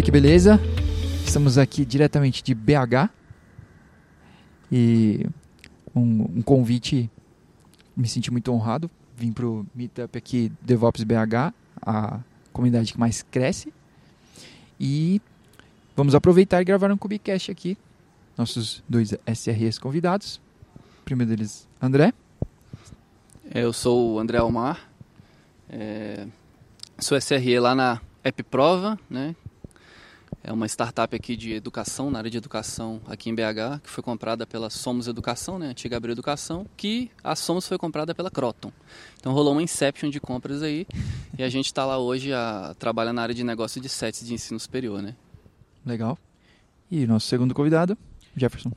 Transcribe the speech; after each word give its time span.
Olha 0.00 0.04
que 0.06 0.10
beleza. 0.10 0.58
Estamos 1.26 1.58
aqui 1.58 1.84
diretamente 1.84 2.42
de 2.42 2.54
BH. 2.54 3.10
E 4.72 5.26
um, 5.94 6.22
um 6.36 6.42
convite, 6.42 7.10
me 7.94 8.08
senti 8.08 8.30
muito 8.30 8.50
honrado. 8.50 8.90
Vim 9.14 9.30
pro 9.30 9.66
Meetup 9.74 10.16
aqui 10.16 10.50
DevOps 10.62 11.04
BH, 11.04 11.52
a 11.82 12.20
comunidade 12.50 12.94
que 12.94 12.98
mais 12.98 13.22
cresce. 13.22 13.74
E 14.80 15.20
vamos 15.94 16.14
aproveitar 16.14 16.62
e 16.62 16.64
gravar 16.64 16.90
um 16.90 16.96
Cubicast 16.96 17.50
aqui. 17.50 17.76
Nossos 18.38 18.82
dois 18.88 19.14
SREs 19.26 19.78
convidados. 19.78 20.40
O 20.78 21.04
primeiro 21.04 21.28
deles, 21.28 21.68
André. 21.78 22.14
Eu 23.54 23.70
sou 23.70 24.14
o 24.14 24.18
André 24.18 24.38
Almar. 24.38 24.80
É, 25.68 26.26
sou 26.98 27.20
SRE 27.20 27.58
lá 27.58 27.74
na 27.74 28.00
Epprova, 28.24 28.98
né? 29.10 29.36
É 30.42 30.52
uma 30.52 30.66
startup 30.66 31.14
aqui 31.14 31.36
de 31.36 31.52
educação, 31.52 32.10
na 32.10 32.18
área 32.18 32.30
de 32.30 32.38
educação 32.38 33.00
aqui 33.06 33.28
em 33.28 33.34
BH, 33.34 33.80
que 33.82 33.90
foi 33.90 34.02
comprada 34.02 34.46
pela 34.46 34.70
Somos 34.70 35.06
Educação, 35.06 35.58
né, 35.58 35.66
antiga 35.66 35.98
Abril 35.98 36.12
Educação, 36.12 36.66
que 36.76 37.10
a 37.22 37.36
Somos 37.36 37.68
foi 37.68 37.76
comprada 37.76 38.14
pela 38.14 38.30
Croton. 38.30 38.72
Então 39.18 39.32
rolou 39.32 39.52
uma 39.52 39.62
inception 39.62 40.08
de 40.08 40.18
compras 40.18 40.62
aí 40.62 40.86
e 41.38 41.42
a 41.42 41.48
gente 41.50 41.66
está 41.66 41.84
lá 41.84 41.98
hoje, 41.98 42.32
a, 42.32 42.74
trabalha 42.78 43.12
na 43.12 43.22
área 43.22 43.34
de 43.34 43.44
negócio 43.44 43.80
de 43.80 43.88
sets 43.88 44.26
de 44.26 44.32
ensino 44.32 44.58
superior, 44.58 45.02
né. 45.02 45.14
Legal. 45.84 46.18
E 46.90 47.06
nosso 47.06 47.26
segundo 47.26 47.54
convidado, 47.54 47.96
Jefferson. 48.34 48.72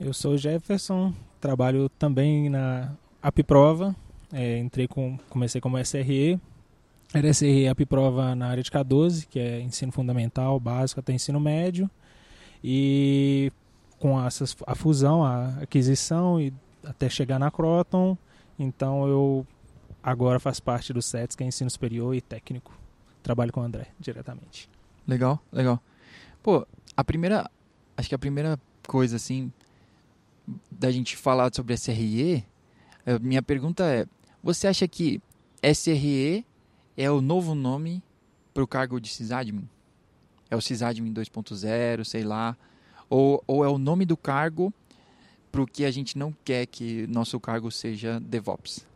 Eu 0.00 0.14
sou 0.14 0.34
o 0.34 0.38
Jefferson, 0.38 1.12
trabalho 1.40 1.88
também 1.98 2.48
na 2.48 2.92
Apiprova, 3.20 3.94
é, 4.32 4.58
entrei 4.58 4.86
com, 4.86 5.18
comecei 5.28 5.60
como 5.60 5.78
SRE, 5.78 6.40
era 7.14 7.32
SRE 7.32 7.68
Apiprova 7.68 8.34
na 8.34 8.48
área 8.48 8.62
de 8.62 8.70
K12, 8.70 9.26
que 9.28 9.38
é 9.38 9.60
ensino 9.60 9.92
fundamental, 9.92 10.58
básico 10.58 11.00
até 11.00 11.12
ensino 11.12 11.38
médio, 11.38 11.90
e 12.62 13.52
com 13.98 14.20
essas, 14.24 14.56
a 14.66 14.74
fusão, 14.74 15.24
a 15.24 15.48
aquisição 15.60 16.40
e 16.40 16.52
até 16.84 17.08
chegar 17.08 17.38
na 17.38 17.50
Croton, 17.50 18.16
então 18.58 19.06
eu 19.06 19.46
agora 20.02 20.40
faço 20.40 20.62
parte 20.62 20.92
do 20.92 21.00
SETS, 21.00 21.36
que 21.36 21.44
é 21.44 21.46
ensino 21.46 21.70
superior 21.70 22.14
e 22.14 22.20
técnico. 22.20 22.76
Trabalho 23.22 23.52
com 23.52 23.60
o 23.60 23.62
André 23.62 23.88
diretamente. 24.00 24.68
Legal, 25.06 25.40
legal. 25.52 25.80
Pô, 26.42 26.66
a 26.96 27.04
primeira, 27.04 27.48
acho 27.96 28.08
que 28.08 28.14
a 28.14 28.18
primeira 28.18 28.58
coisa 28.86 29.16
assim 29.16 29.52
da 30.70 30.90
gente 30.90 31.16
falar 31.16 31.54
sobre 31.54 31.76
SRE, 31.76 32.44
eh, 33.06 33.18
minha 33.20 33.42
pergunta 33.42 33.84
é: 33.84 34.06
você 34.42 34.66
acha 34.66 34.88
que 34.88 35.20
SRE 35.62 36.44
é 36.96 37.10
o 37.10 37.20
novo 37.20 37.54
nome 37.54 38.02
para 38.52 38.62
o 38.62 38.66
cargo 38.66 39.00
de 39.00 39.08
sysadmin? 39.08 39.68
É 40.50 40.56
o 40.56 40.60
sysadmin 40.60 41.12
2.0, 41.12 42.04
sei 42.04 42.24
lá. 42.24 42.56
Ou, 43.08 43.42
ou 43.46 43.64
é 43.64 43.68
o 43.68 43.78
nome 43.78 44.04
do 44.04 44.16
cargo 44.16 44.72
para 45.50 45.62
o 45.62 45.66
que 45.66 45.84
a 45.84 45.90
gente 45.90 46.16
não 46.16 46.34
quer 46.44 46.66
que 46.66 47.06
nosso 47.08 47.38
cargo 47.38 47.70
seja 47.70 48.18
DevOps? 48.20 48.86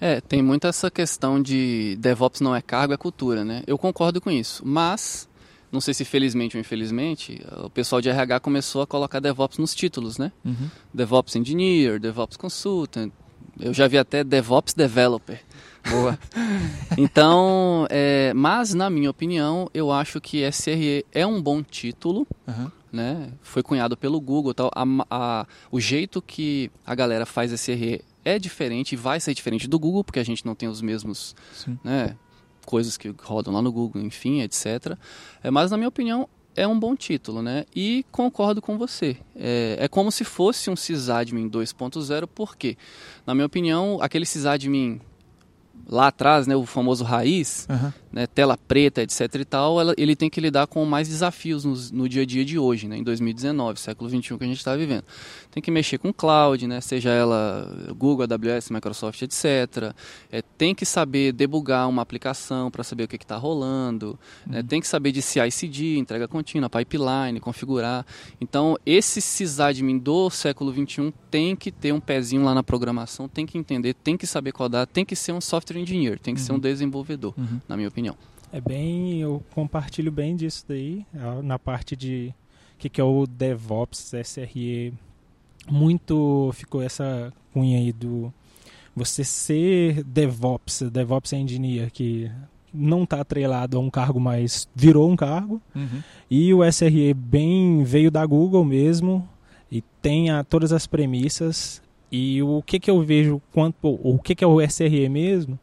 É, 0.00 0.20
tem 0.20 0.42
muito 0.42 0.66
essa 0.66 0.90
questão 0.90 1.40
de 1.40 1.96
DevOps 2.00 2.40
não 2.40 2.54
é 2.54 2.60
cargo, 2.60 2.92
é 2.92 2.96
cultura, 2.96 3.44
né? 3.44 3.62
Eu 3.66 3.78
concordo 3.78 4.20
com 4.20 4.30
isso, 4.30 4.62
mas 4.66 5.28
não 5.70 5.80
sei 5.80 5.94
se 5.94 6.04
felizmente 6.04 6.56
ou 6.56 6.60
infelizmente, 6.60 7.40
o 7.64 7.70
pessoal 7.70 8.00
de 8.00 8.08
RH 8.08 8.40
começou 8.40 8.82
a 8.82 8.86
colocar 8.86 9.20
DevOps 9.20 9.58
nos 9.58 9.74
títulos, 9.74 10.18
né? 10.18 10.32
Uhum. 10.44 10.68
DevOps 10.92 11.36
Engineer, 11.36 11.98
DevOps 11.98 12.36
Consultant, 12.36 13.12
eu 13.60 13.72
já 13.74 13.86
vi 13.88 13.98
até 13.98 14.22
DevOps 14.24 14.74
Developer. 14.74 15.40
Boa. 15.90 16.18
então, 16.96 17.86
é, 17.90 18.32
mas 18.34 18.74
na 18.74 18.88
minha 18.88 19.10
opinião, 19.10 19.68
eu 19.74 19.90
acho 19.90 20.20
que 20.20 20.48
SRE 20.50 21.04
é 21.12 21.26
um 21.26 21.40
bom 21.42 21.62
título, 21.62 22.26
Uhum. 22.46 22.70
né? 22.92 23.30
Foi 23.42 23.62
cunhado 23.62 23.96
pelo 23.96 24.20
Google, 24.20 24.54
tal. 24.54 24.70
A, 24.74 24.84
a, 25.10 25.46
o 25.70 25.80
jeito 25.80 26.22
que 26.22 26.70
a 26.86 26.94
galera 26.94 27.26
faz 27.26 27.50
SRE 27.52 28.00
é 28.24 28.38
diferente, 28.38 28.94
vai 28.94 29.18
ser 29.18 29.34
diferente 29.34 29.66
do 29.68 29.78
Google, 29.78 30.04
porque 30.04 30.20
a 30.20 30.24
gente 30.24 30.46
não 30.46 30.54
tem 30.54 30.68
os 30.68 30.80
mesmos, 30.80 31.34
Sim. 31.52 31.78
né? 31.82 32.16
Coisas 32.64 32.96
que 32.96 33.12
rodam 33.22 33.52
lá 33.52 33.60
no 33.60 33.72
Google, 33.72 34.00
enfim, 34.02 34.40
etc. 34.40 34.96
É, 35.42 35.50
mas 35.50 35.72
na 35.72 35.76
minha 35.76 35.88
opinião 35.88 36.28
é 36.54 36.66
um 36.66 36.78
bom 36.78 36.94
título, 36.94 37.42
né? 37.42 37.64
E 37.74 38.04
concordo 38.10 38.60
com 38.60 38.76
você. 38.78 39.16
É, 39.34 39.76
é 39.80 39.88
como 39.88 40.10
se 40.12 40.24
fosse 40.24 40.68
um 40.70 40.76
sysadmin 40.76 41.48
2.0, 41.48 42.28
porque, 42.34 42.76
na 43.26 43.34
minha 43.34 43.46
opinião, 43.46 43.98
aquele 44.00 44.26
sysadmin 44.26 45.00
lá 45.88 46.08
atrás, 46.08 46.46
né, 46.46 46.54
o 46.54 46.64
famoso 46.64 47.04
raiz, 47.04 47.66
Uhum. 47.68 47.92
Né, 48.12 48.26
tela 48.26 48.56
preta, 48.56 49.02
etc 49.02 49.20
e 49.34 49.44
tal, 49.44 49.80
ela- 49.80 49.94
ele 49.96 50.14
tem 50.14 50.28
que 50.28 50.40
lidar 50.40 50.66
com 50.66 50.84
mais 50.84 51.08
desafios 51.08 51.64
no, 51.64 51.74
no 51.92 52.08
dia 52.08 52.22
a 52.22 52.26
dia 52.26 52.44
de 52.44 52.58
hoje, 52.58 52.86
né, 52.88 52.96
em 52.98 53.02
2019, 53.02 53.80
século 53.80 54.08
21 54.10 54.38
que 54.38 54.44
a 54.44 54.46
gente 54.46 54.58
está 54.58 54.76
vivendo. 54.76 55.04
Tem 55.50 55.62
que 55.62 55.70
mexer 55.70 55.98
com 55.98 56.12
cloud, 56.12 56.66
né, 56.66 56.80
seja 56.80 57.10
ela 57.10 57.92
Google, 57.96 58.24
AWS, 58.24 58.70
Microsoft, 58.70 59.22
etc. 59.22 59.94
É, 60.30 60.42
tem 60.56 60.74
que 60.74 60.84
saber 60.84 61.32
debugar 61.32 61.88
uma 61.88 62.02
aplicação 62.02 62.70
para 62.70 62.82
saber 62.84 63.04
o 63.04 63.08
que 63.08 63.16
está 63.16 63.36
rolando. 63.36 64.18
né, 64.46 64.62
tem 64.62 64.80
que 64.80 64.86
saber 64.86 65.12
de 65.12 65.22
CI/CD, 65.22 65.98
entrega 65.98 66.26
contínua, 66.28 66.68
pipeline, 66.68 67.40
configurar. 67.40 68.04
Então, 68.40 68.76
esse 68.84 69.20
sysadmin 69.20 69.98
do 69.98 70.28
século 70.30 70.72
21 70.72 71.12
tem 71.30 71.54
que 71.56 71.70
ter 71.70 71.92
um 71.92 72.00
pezinho 72.00 72.44
lá 72.44 72.54
na 72.54 72.62
programação, 72.62 73.28
tem 73.28 73.46
que 73.46 73.56
entender, 73.58 73.94
tem 73.94 74.16
que 74.16 74.26
saber 74.26 74.52
codar, 74.52 74.86
tem 74.86 75.04
que 75.04 75.14
ser 75.16 75.32
um 75.32 75.40
software 75.40 75.78
engineer, 75.80 76.18
tem 76.18 76.34
que 76.34 76.40
ser 76.40 76.52
um 76.52 76.58
desenvolvedor, 76.58 77.32
Uhum. 77.36 77.60
na 77.68 77.76
minha 77.76 77.88
opinião. 77.88 78.01
É 78.52 78.60
bem, 78.60 79.20
eu 79.20 79.42
compartilho 79.54 80.12
bem 80.12 80.36
disso 80.36 80.64
daí, 80.68 81.06
ah, 81.14 81.40
na 81.42 81.58
parte 81.58 81.96
de 81.96 82.34
o 82.74 82.78
que, 82.78 82.88
que 82.88 83.00
é 83.00 83.04
o 83.04 83.26
DevOps, 83.26 84.12
SRE. 84.24 84.92
Muito 85.70 86.50
ficou 86.54 86.82
essa 86.82 87.32
cunha 87.52 87.78
aí 87.78 87.92
do 87.92 88.32
você 88.94 89.24
ser 89.24 90.04
DevOps, 90.04 90.82
DevOps 90.90 91.32
Engineer, 91.32 91.90
que 91.90 92.30
não 92.72 93.04
está 93.04 93.20
atrelado 93.20 93.76
a 93.76 93.80
um 93.80 93.90
cargo, 93.90 94.20
mas 94.20 94.68
virou 94.74 95.10
um 95.10 95.16
cargo. 95.16 95.60
Uhum. 95.74 96.02
E 96.30 96.52
o 96.54 96.64
SRE 96.70 97.14
bem 97.14 97.82
veio 97.84 98.10
da 98.10 98.24
Google 98.24 98.64
mesmo 98.64 99.28
e 99.70 99.82
tem 100.00 100.30
a, 100.30 100.44
todas 100.44 100.72
as 100.72 100.86
premissas. 100.86 101.82
E 102.10 102.42
o 102.42 102.62
que, 102.62 102.78
que 102.78 102.90
eu 102.90 103.00
vejo 103.02 103.40
quanto 103.52 103.76
o 103.82 104.18
que, 104.18 104.34
que 104.34 104.44
é 104.44 104.46
o 104.46 104.60
SRE 104.60 105.08
mesmo? 105.08 105.58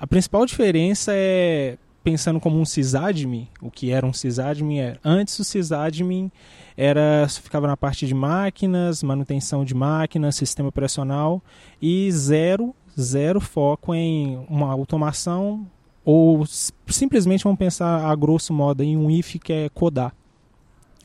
A 0.00 0.06
principal 0.06 0.46
diferença 0.46 1.12
é 1.14 1.76
pensando 2.02 2.40
como 2.40 2.58
um 2.58 2.64
sysadmin, 2.64 3.46
o 3.60 3.70
que 3.70 3.90
era 3.90 4.06
um 4.06 4.14
sysadmin 4.14 4.78
é 4.78 4.96
antes 5.04 5.38
o 5.38 5.44
sysadmin 5.44 6.32
era 6.74 7.26
ficava 7.28 7.66
na 7.66 7.76
parte 7.76 8.06
de 8.06 8.14
máquinas, 8.14 9.02
manutenção 9.02 9.62
de 9.62 9.74
máquinas, 9.74 10.36
sistema 10.36 10.70
operacional 10.70 11.42
e 11.82 12.10
zero 12.10 12.74
zero 12.98 13.42
foco 13.42 13.94
em 13.94 14.42
uma 14.48 14.72
automação 14.72 15.66
ou 16.02 16.46
simplesmente 16.86 17.44
vamos 17.44 17.58
pensar 17.58 18.10
a 18.10 18.14
grosso 18.14 18.54
modo 18.54 18.82
em 18.82 18.96
um 18.96 19.10
if 19.10 19.36
que 19.36 19.52
é 19.52 19.68
codar. 19.68 20.14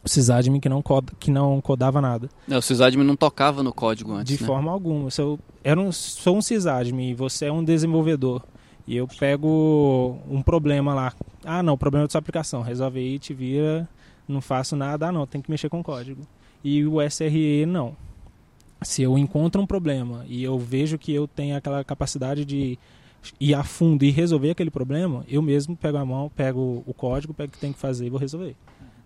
O 0.01 0.07
sysadmin 0.07 0.61
que 0.61 0.69
não, 0.69 0.81
coda, 0.81 1.11
que 1.19 1.29
não 1.31 1.59
codava 1.59 1.99
nada. 1.99 2.29
É, 2.49 2.57
o 2.57 2.61
sysadmin 2.61 3.03
não 3.03 3.15
tocava 3.15 3.61
no 3.61 3.73
código 3.73 4.13
antes, 4.13 4.37
De 4.37 4.41
né? 4.41 4.47
forma 4.47 4.71
alguma. 4.71 5.11
Se 5.11 5.19
eu 5.19 5.37
era 5.63 5.81
um, 5.81 5.91
sou 5.91 6.37
um 6.37 6.41
sysadmin 6.41 7.09
e 7.09 7.13
você 7.13 7.47
é 7.47 7.51
um 7.51 7.63
desenvolvedor 7.63 8.41
e 8.87 8.95
eu 8.95 9.07
pego 9.07 10.19
um 10.29 10.41
problema 10.41 10.93
lá. 10.93 11.13
Ah, 11.43 11.63
não, 11.63 11.77
problema 11.77 12.05
da 12.05 12.11
sua 12.11 12.19
aplicação. 12.19 12.61
Resolve 12.61 12.99
aí, 12.99 13.19
te 13.19 13.33
vira, 13.33 13.87
não 14.27 14.41
faço 14.41 14.75
nada. 14.75 15.07
Ah, 15.07 15.11
não, 15.11 15.25
tem 15.25 15.41
que 15.41 15.49
mexer 15.49 15.69
com 15.69 15.83
código. 15.83 16.21
E 16.63 16.85
o 16.85 17.01
SRE, 17.01 17.65
não. 17.65 17.95
Se 18.81 19.01
eu 19.01 19.17
encontro 19.17 19.61
um 19.61 19.65
problema 19.65 20.25
e 20.27 20.43
eu 20.43 20.59
vejo 20.59 20.97
que 20.97 21.13
eu 21.13 21.27
tenho 21.27 21.55
aquela 21.55 21.83
capacidade 21.83 22.45
de 22.45 22.77
ir 23.39 23.53
a 23.55 23.63
fundo 23.63 24.03
e 24.03 24.11
resolver 24.11 24.51
aquele 24.51 24.69
problema, 24.69 25.25
eu 25.27 25.41
mesmo 25.41 25.75
pego 25.75 25.97
a 25.97 26.05
mão, 26.05 26.29
pego 26.35 26.83
o 26.85 26.93
código, 26.93 27.33
pego 27.33 27.49
o 27.49 27.51
que 27.51 27.59
tem 27.59 27.73
que 27.73 27.79
fazer 27.79 28.05
e 28.05 28.09
vou 28.09 28.19
resolver. 28.19 28.55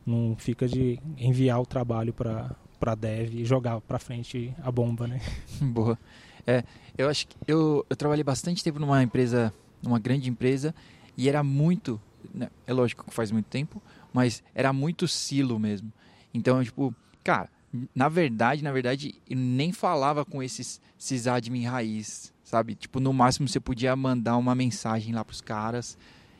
Não 0.05 0.35
fica 0.37 0.67
de 0.67 0.99
enviar 1.17 1.61
o 1.61 1.65
trabalho 1.65 2.13
para 2.13 2.55
para 2.79 2.95
dev 2.95 3.35
e 3.35 3.45
jogar 3.45 3.81
para 3.81 3.99
frente 3.99 4.53
a 4.63 4.71
bomba, 4.71 5.05
né? 5.05 5.19
Boa. 5.61 5.99
É, 6.47 6.63
eu 6.97 7.09
acho 7.09 7.27
que 7.27 7.35
eu, 7.45 7.85
eu 7.89 7.95
trabalhei 7.95 8.23
bastante 8.23 8.63
tempo 8.63 8.79
numa 8.79 9.03
empresa, 9.03 9.53
numa 9.81 9.99
grande 9.99 10.29
empresa, 10.29 10.73
e 11.17 11.27
era 11.27 11.43
muito, 11.43 11.99
né, 12.33 12.49
é 12.65 12.73
lógico 12.73 13.05
que 13.05 13.13
faz 13.13 13.31
muito 13.31 13.47
tempo, 13.47 13.81
mas 14.13 14.43
era 14.53 14.71
muito 14.73 15.07
silo 15.07 15.59
mesmo. 15.59 15.91
Então, 16.33 16.63
tipo, 16.63 16.93
cara, 17.23 17.49
na 17.93 18.09
verdade, 18.09 18.63
na 18.63 18.71
verdade, 18.71 19.15
eu 19.29 19.37
nem 19.37 19.71
falava 19.71 20.25
com 20.25 20.41
esses 20.41 20.81
sysadmin 20.97 21.65
raiz, 21.65 22.33
sabe? 22.43 22.75
Tipo, 22.75 22.99
no 22.99 23.13
máximo 23.13 23.47
você 23.47 23.59
podia 23.59 23.95
mandar 23.95 24.37
uma 24.37 24.55
mensagem 24.55 25.13
lá 25.13 25.23
pros 25.23 25.41
caras, 25.41 25.97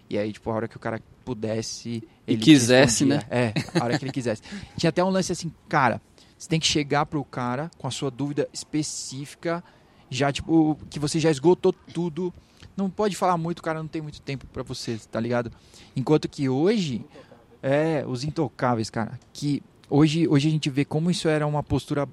e 0.10 0.18
aí, 0.18 0.34
tipo, 0.34 0.50
a 0.50 0.54
hora 0.54 0.68
que 0.68 0.76
o 0.78 0.80
cara 0.80 1.00
pudesse... 1.24 2.04
E 2.26 2.36
quisesse, 2.36 3.06
respondia. 3.06 3.28
É, 3.30 3.54
a 3.80 3.84
hora 3.84 3.98
que 3.98 4.06
ele 4.06 4.12
quisesse. 4.12 4.42
Tinha 4.76 4.90
até 4.90 5.04
um 5.04 5.10
lance 5.10 5.32
assim, 5.32 5.52
cara, 5.68 6.02
você 6.38 6.48
tem 6.48 6.60
que 6.60 6.66
chegar 6.66 7.06
pro 7.06 7.24
cara 7.24 7.70
com 7.78 7.86
a 7.86 7.92
sua 7.92 8.10
dúvida 8.10 8.48
específica, 8.54 9.64
já 10.10 10.32
tipo, 10.32 10.80
que 10.90 10.98
você 10.98 11.20
já 11.20 11.30
esgotou 11.30 11.74
tudo. 11.74 12.34
Não 12.80 12.90
pode 12.90 13.16
falar 13.16 13.38
muito, 13.38 13.60
o 13.60 13.64
cara 13.64 13.80
não 13.80 13.88
tem 13.88 14.02
muito 14.02 14.22
tempo 14.22 14.46
pra 14.52 14.64
você, 14.64 14.98
tá 15.12 15.20
ligado? 15.20 15.52
Enquanto 15.96 16.28
que 16.28 16.48
hoje, 16.50 17.06
É, 17.62 18.06
os 18.08 18.24
intocáveis, 18.24 18.90
cara. 18.90 19.20
Que 19.34 19.62
hoje, 19.90 20.26
hoje 20.28 20.48
a 20.48 20.52
gente 20.52 20.70
vê 20.70 20.86
como 20.86 21.12
isso 21.12 21.28
era 21.28 21.46
uma 21.46 21.62
postura 21.62 22.08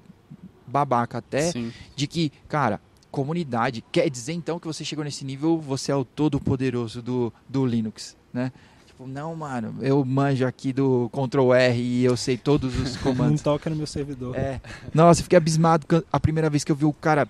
babaca 0.67 1.19
até, 1.19 1.51
Sim. 1.51 1.71
de 1.95 2.05
que, 2.05 2.31
cara, 2.49 2.81
comunidade, 3.09 3.81
quer 3.91 4.09
dizer 4.09 4.33
então 4.33 4.59
que 4.59 4.67
você 4.67 4.83
chegou 4.83 5.05
nesse 5.05 5.23
nível, 5.23 5.57
você 5.59 5.91
é 5.91 5.95
o 5.95 6.03
todo 6.03 6.39
poderoso 6.39 7.01
do, 7.01 7.31
do 7.47 7.65
Linux, 7.65 8.17
né? 8.33 8.51
Tipo, 8.85 9.07
não, 9.07 9.33
mano, 9.35 9.75
eu 9.81 10.03
manjo 10.03 10.45
aqui 10.45 10.73
do 10.73 11.09
Ctrl 11.13 11.53
R 11.53 11.81
e 11.81 12.03
eu 12.03 12.17
sei 12.17 12.37
todos 12.37 12.77
os 12.77 12.95
Não 12.95 13.01
comandos. 13.15 13.41
toca 13.41 13.69
no 13.69 13.75
meu 13.77 13.87
servidor. 13.87 14.35
É. 14.35 14.59
Nossa, 14.93 15.21
eu 15.21 15.23
fiquei 15.23 15.37
abismado 15.37 16.03
a 16.11 16.19
primeira 16.19 16.49
vez 16.49 16.63
que 16.65 16.71
eu 16.71 16.75
vi 16.75 16.83
o 16.85 16.91
cara. 16.91 17.25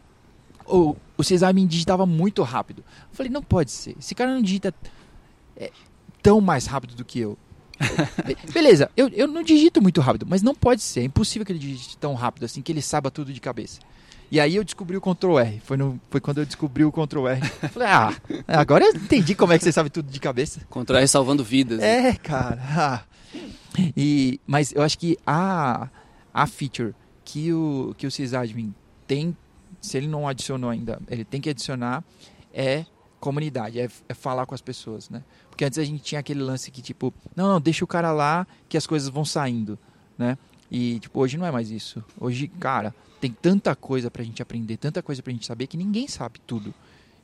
O, 0.67 0.95
o 1.17 1.23
Cesamin 1.23 1.65
digitava 1.65 2.05
muito 2.05 2.43
rápido. 2.43 2.79
Eu 3.09 3.15
falei, 3.15 3.31
não 3.31 3.41
pode 3.41 3.71
ser. 3.71 3.95
Esse 3.99 4.13
cara 4.13 4.33
não 4.33 4.41
digita 4.41 4.73
é, 5.55 5.71
tão 6.21 6.41
mais 6.41 6.65
rápido 6.65 6.93
do 6.95 7.05
que 7.05 7.19
eu. 7.19 7.37
Be- 8.25 8.37
Beleza, 8.51 8.89
eu, 8.97 9.07
eu 9.09 9.27
não 9.27 9.43
digito 9.43 9.81
muito 9.81 10.01
rápido, 10.01 10.25
mas 10.27 10.41
não 10.41 10.53
pode 10.55 10.81
ser. 10.81 11.01
É 11.01 11.03
impossível 11.03 11.45
que 11.45 11.51
ele 11.51 11.59
digite 11.59 11.97
tão 11.97 12.13
rápido 12.15 12.43
assim, 12.45 12.61
que 12.61 12.71
ele 12.71 12.81
saiba 12.81 13.09
tudo 13.11 13.31
de 13.31 13.39
cabeça. 13.39 13.79
E 14.29 14.41
aí 14.41 14.57
eu 14.57 14.63
descobri 14.63 14.97
o 14.97 15.01
Ctrl 15.01 15.39
R. 15.39 15.61
Foi, 15.63 15.77
no, 15.77 16.01
foi 16.09 16.19
quando 16.19 16.39
eu 16.39 16.45
descobri 16.45 16.83
o 16.83 16.91
Ctrl 16.91 17.27
R. 17.29 17.41
Falei, 17.71 17.87
ah, 17.87 18.13
agora 18.45 18.83
eu 18.83 18.91
entendi 18.93 19.33
como 19.35 19.53
é 19.53 19.57
que 19.57 19.63
você 19.63 19.71
sabe 19.71 19.89
tudo 19.89 20.11
de 20.11 20.19
cabeça. 20.19 20.61
Contra 20.69 20.99
R 20.99 21.07
salvando 21.07 21.45
vidas. 21.45 21.79
né? 21.79 22.09
É, 22.09 22.13
cara. 22.13 22.59
Ah. 22.61 23.03
E, 23.95 24.41
mas 24.45 24.73
eu 24.73 24.81
acho 24.81 24.97
que 24.99 25.17
a, 25.25 25.87
a 26.33 26.45
feature 26.47 26.93
que 27.23 27.53
o, 27.53 27.93
que 27.97 28.05
o 28.07 28.11
sysadmin 28.11 28.73
tem, 29.05 29.35
se 29.88 29.98
ele 29.98 30.07
não 30.07 30.28
adicionou 30.28 30.69
ainda, 30.69 31.01
ele 31.10 31.25
tem 31.25 31.42
que 31.42 31.50
adicionar, 31.50 32.04
é 32.54 32.86
comunidade, 33.19 33.80
é, 33.80 33.89
é 34.07 34.13
falar 34.13 34.45
com 34.45 34.54
as 34.54 34.62
pessoas, 34.62 35.10
né? 35.10 35.24
Porque 35.50 35.66
antes 35.66 35.80
a 35.80 35.84
gente 35.84 36.04
tinha 36.04 36.19
aquele 36.19 36.42
lance 36.42 36.69
que, 36.69 36.81
tipo, 36.81 37.13
não, 37.36 37.48
não, 37.48 37.60
deixa 37.60 37.84
o 37.84 37.88
cara 37.88 38.12
lá 38.12 38.45
que 38.69 38.78
as 38.78 38.86
coisas 38.86 39.10
vão 39.10 39.25
saindo, 39.25 39.78
né? 40.18 40.38
E, 40.69 41.00
tipo, 41.00 41.19
hoje 41.19 41.38
não 41.38 41.45
é 41.45 41.51
mais 41.51 41.72
isso. 41.72 42.04
Hoje, 42.19 42.48
cara, 42.48 42.94
tem 43.19 43.31
tanta 43.31 43.75
coisa 43.75 44.12
pra 44.12 44.24
gente 44.24 44.42
aprender, 44.42 44.78
tanta 44.78 45.01
coisa 45.01 45.24
pra 45.24 45.34
gente 45.34 45.45
saber 45.45 45.68
que 45.68 45.78
ninguém 45.78 46.07
sabe 46.07 46.39
tudo. 46.45 46.74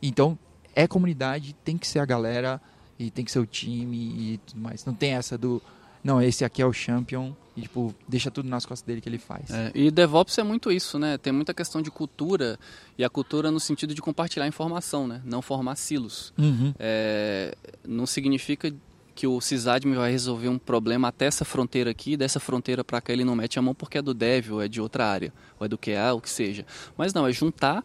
Então, 0.01 0.37
é 0.73 0.87
comunidade, 0.87 1.53
tem 1.63 1.77
que 1.77 1.87
ser 1.87 1.99
a 1.99 2.05
galera 2.05 2.59
e 2.97 3.11
tem 3.11 3.23
que 3.23 3.31
ser 3.31 3.39
o 3.39 3.45
time 3.45 3.97
e 3.97 4.37
tudo 4.39 4.61
mais. 4.61 4.83
Não 4.85 4.93
tem 4.93 5.13
essa 5.13 5.37
do, 5.37 5.61
não, 6.03 6.21
esse 6.21 6.43
aqui 6.43 6.61
é 6.61 6.65
o 6.65 6.73
champion 6.73 7.33
e, 7.55 7.61
tipo, 7.61 7.93
deixa 8.07 8.31
tudo 8.31 8.49
nas 8.49 8.65
costas 8.65 8.85
dele 8.85 8.99
que 8.99 9.07
ele 9.07 9.17
faz. 9.17 9.49
É, 9.51 9.71
e 9.75 9.91
DevOps 9.91 10.37
é 10.37 10.43
muito 10.43 10.71
isso, 10.71 10.97
né? 10.97 11.17
Tem 11.17 11.31
muita 11.31 11.53
questão 11.53 11.81
de 11.81 11.91
cultura, 11.91 12.59
e 12.97 13.03
a 13.03 13.09
cultura 13.09 13.51
no 13.51 13.59
sentido 13.59 13.93
de 13.93 14.01
compartilhar 14.01 14.47
informação, 14.47 15.07
né? 15.07 15.21
Não 15.23 15.41
formar 15.41 15.75
silos. 15.75 16.33
Uhum. 16.37 16.73
É, 16.79 17.55
não 17.87 18.05
significa 18.05 18.73
que 19.15 19.27
o 19.27 19.39
sysadmin 19.39 19.93
vai 19.93 20.11
resolver 20.11 20.49
um 20.49 20.57
problema 20.57 21.07
até 21.07 21.25
essa 21.25 21.45
fronteira 21.45 21.91
aqui, 21.91 22.17
dessa 22.17 22.39
fronteira 22.39 22.83
para 22.83 22.99
cá 22.99 23.13
ele 23.13 23.23
não 23.23 23.35
mete 23.35 23.59
a 23.59 23.61
mão 23.61 23.75
porque 23.75 23.99
é 23.99 24.01
do 24.01 24.13
dev 24.13 24.53
ou 24.53 24.61
é 24.61 24.67
de 24.67 24.81
outra 24.81 25.05
área, 25.05 25.31
ou 25.59 25.65
é 25.65 25.69
do 25.69 25.77
QA, 25.77 26.13
o 26.15 26.21
que 26.21 26.29
seja. 26.29 26.65
Mas 26.97 27.13
não, 27.13 27.27
é 27.27 27.31
juntar 27.31 27.83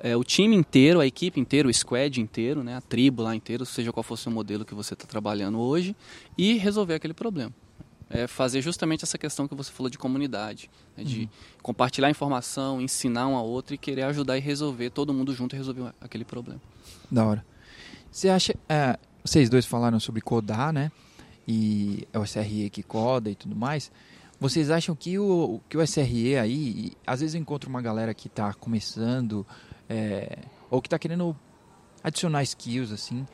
é, 0.00 0.16
o 0.16 0.22
time 0.22 0.54
inteiro, 0.54 1.00
a 1.00 1.06
equipe 1.06 1.40
inteira, 1.40 1.68
o 1.68 1.74
squad 1.74 2.20
inteiro, 2.20 2.62
né, 2.62 2.76
a 2.76 2.80
tribo 2.80 3.22
lá 3.22 3.34
inteiro, 3.34 3.66
seja 3.66 3.92
qual 3.92 4.04
fosse 4.04 4.28
o 4.28 4.30
modelo 4.30 4.64
que 4.64 4.74
você 4.74 4.94
está 4.94 5.06
trabalhando 5.06 5.58
hoje, 5.58 5.96
e 6.36 6.56
resolver 6.56 6.94
aquele 6.94 7.14
problema. 7.14 7.52
É 8.10 8.26
fazer 8.26 8.62
justamente 8.62 9.04
essa 9.04 9.18
questão 9.18 9.46
que 9.46 9.54
você 9.54 9.70
falou 9.70 9.90
de 9.90 9.98
comunidade, 9.98 10.70
né, 10.96 11.04
de 11.04 11.28
compartilhar 11.62 12.08
informação, 12.08 12.80
ensinar 12.80 13.28
um 13.28 13.36
ao 13.36 13.46
outro 13.46 13.74
e 13.74 13.78
querer 13.78 14.04
ajudar 14.04 14.38
e 14.38 14.40
resolver, 14.40 14.88
todo 14.90 15.12
mundo 15.12 15.34
junto 15.34 15.54
resolver 15.54 15.92
aquele 16.00 16.24
problema. 16.24 16.60
Da 17.10 17.26
hora. 17.26 17.44
Você 18.10 18.30
acha. 18.30 18.54
é, 18.68 18.98
vocês 19.22 19.50
dois 19.50 19.66
falaram 19.66 20.00
sobre 20.00 20.22
codar, 20.22 20.72
né? 20.72 20.90
E 21.46 22.08
é 22.12 22.18
o 22.18 22.24
SRE 22.24 22.70
que 22.70 22.82
coda 22.82 23.30
e 23.30 23.34
tudo 23.34 23.54
mais. 23.54 23.90
Vocês 24.40 24.70
acham 24.70 24.94
que 24.94 25.18
o, 25.18 25.60
que 25.68 25.76
o 25.76 25.86
SRE 25.86 26.36
aí. 26.36 26.92
Às 27.06 27.20
vezes 27.20 27.34
eu 27.34 27.40
encontro 27.40 27.68
uma 27.68 27.82
galera 27.82 28.14
que 28.14 28.28
está 28.28 28.54
começando, 28.54 29.46
é, 29.88 30.38
ou 30.70 30.80
que 30.80 30.86
está 30.86 30.98
querendo 30.98 31.36
adicionar 32.02 32.42
skills, 32.42 32.92
assim. 32.92 33.26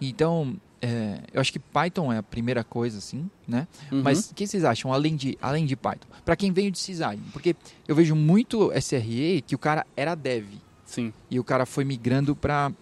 Então, 0.00 0.56
é, 0.84 1.20
eu 1.32 1.40
acho 1.40 1.52
que 1.52 1.60
Python 1.60 2.12
é 2.12 2.18
a 2.18 2.22
primeira 2.24 2.64
coisa, 2.64 2.98
assim, 2.98 3.30
né? 3.46 3.68
Uhum. 3.90 4.02
Mas 4.02 4.32
o 4.32 4.34
que 4.34 4.44
vocês 4.44 4.64
acham, 4.64 4.92
além 4.92 5.14
de, 5.14 5.38
além 5.40 5.64
de 5.64 5.76
Python? 5.76 6.08
Para 6.24 6.34
quem 6.34 6.50
veio 6.50 6.72
de 6.72 6.78
sysadmin, 6.78 7.24
porque 7.32 7.54
eu 7.86 7.94
vejo 7.94 8.16
muito 8.16 8.72
SRE 8.80 9.44
que 9.46 9.54
o 9.54 9.58
cara 9.58 9.86
era 9.96 10.16
dev 10.16 10.48
Sim. 10.84 11.12
e 11.30 11.38
o 11.38 11.44
cara 11.44 11.64
foi 11.64 11.84
migrando 11.84 12.34
para 12.34 12.72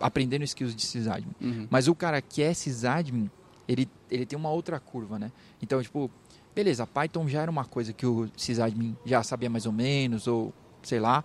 aprendendo 0.00 0.42
skills 0.42 0.74
de 0.74 0.82
sysadmin. 0.84 1.32
Uhum. 1.40 1.68
Mas 1.70 1.86
o 1.86 1.94
cara 1.94 2.20
que 2.20 2.42
é 2.42 2.52
sysadmin, 2.52 3.30
ele, 3.68 3.88
ele 4.10 4.26
tem 4.26 4.36
uma 4.36 4.50
outra 4.50 4.80
curva, 4.80 5.16
né? 5.16 5.30
Então, 5.62 5.80
tipo, 5.80 6.10
beleza, 6.52 6.84
Python 6.88 7.28
já 7.28 7.42
era 7.42 7.50
uma 7.50 7.64
coisa 7.64 7.92
que 7.92 8.04
o 8.04 8.28
sysadmin 8.36 8.96
já 9.06 9.22
sabia 9.22 9.48
mais 9.48 9.64
ou 9.64 9.72
menos, 9.72 10.26
ou 10.26 10.52
sei 10.82 10.98
lá. 10.98 11.22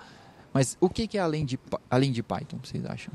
Mas 0.54 0.78
o 0.80 0.90
que, 0.90 1.08
que 1.08 1.18
é 1.18 1.22
além 1.22 1.44
de, 1.44 1.60
além 1.90 2.12
de 2.12 2.22
Python, 2.22 2.60
vocês 2.64 2.86
acham? 2.86 3.12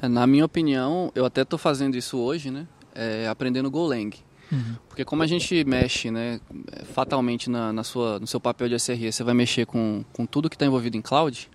É, 0.00 0.08
na 0.08 0.26
minha 0.26 0.44
opinião, 0.44 1.10
eu 1.14 1.24
até 1.24 1.42
estou 1.42 1.58
fazendo 1.58 1.96
isso 1.96 2.18
hoje, 2.18 2.50
né? 2.50 2.66
É, 2.94 3.26
aprendendo 3.28 3.70
Golang. 3.70 4.10
Porque 4.88 5.04
como 5.04 5.22
a 5.22 5.26
gente 5.26 5.64
mexe, 5.64 6.10
né, 6.10 6.40
fatalmente 6.94 7.50
na, 7.50 7.72
na 7.72 7.82
sua, 7.82 8.18
no 8.20 8.26
seu 8.26 8.38
papel 8.40 8.68
de 8.68 8.76
SRE, 8.78 9.10
você 9.12 9.24
vai 9.24 9.34
mexer 9.34 9.66
com, 9.66 10.04
com 10.12 10.24
tudo 10.24 10.48
que 10.48 10.54
está 10.54 10.64
envolvido 10.64 10.96
em 10.96 11.02
cloud, 11.02 11.50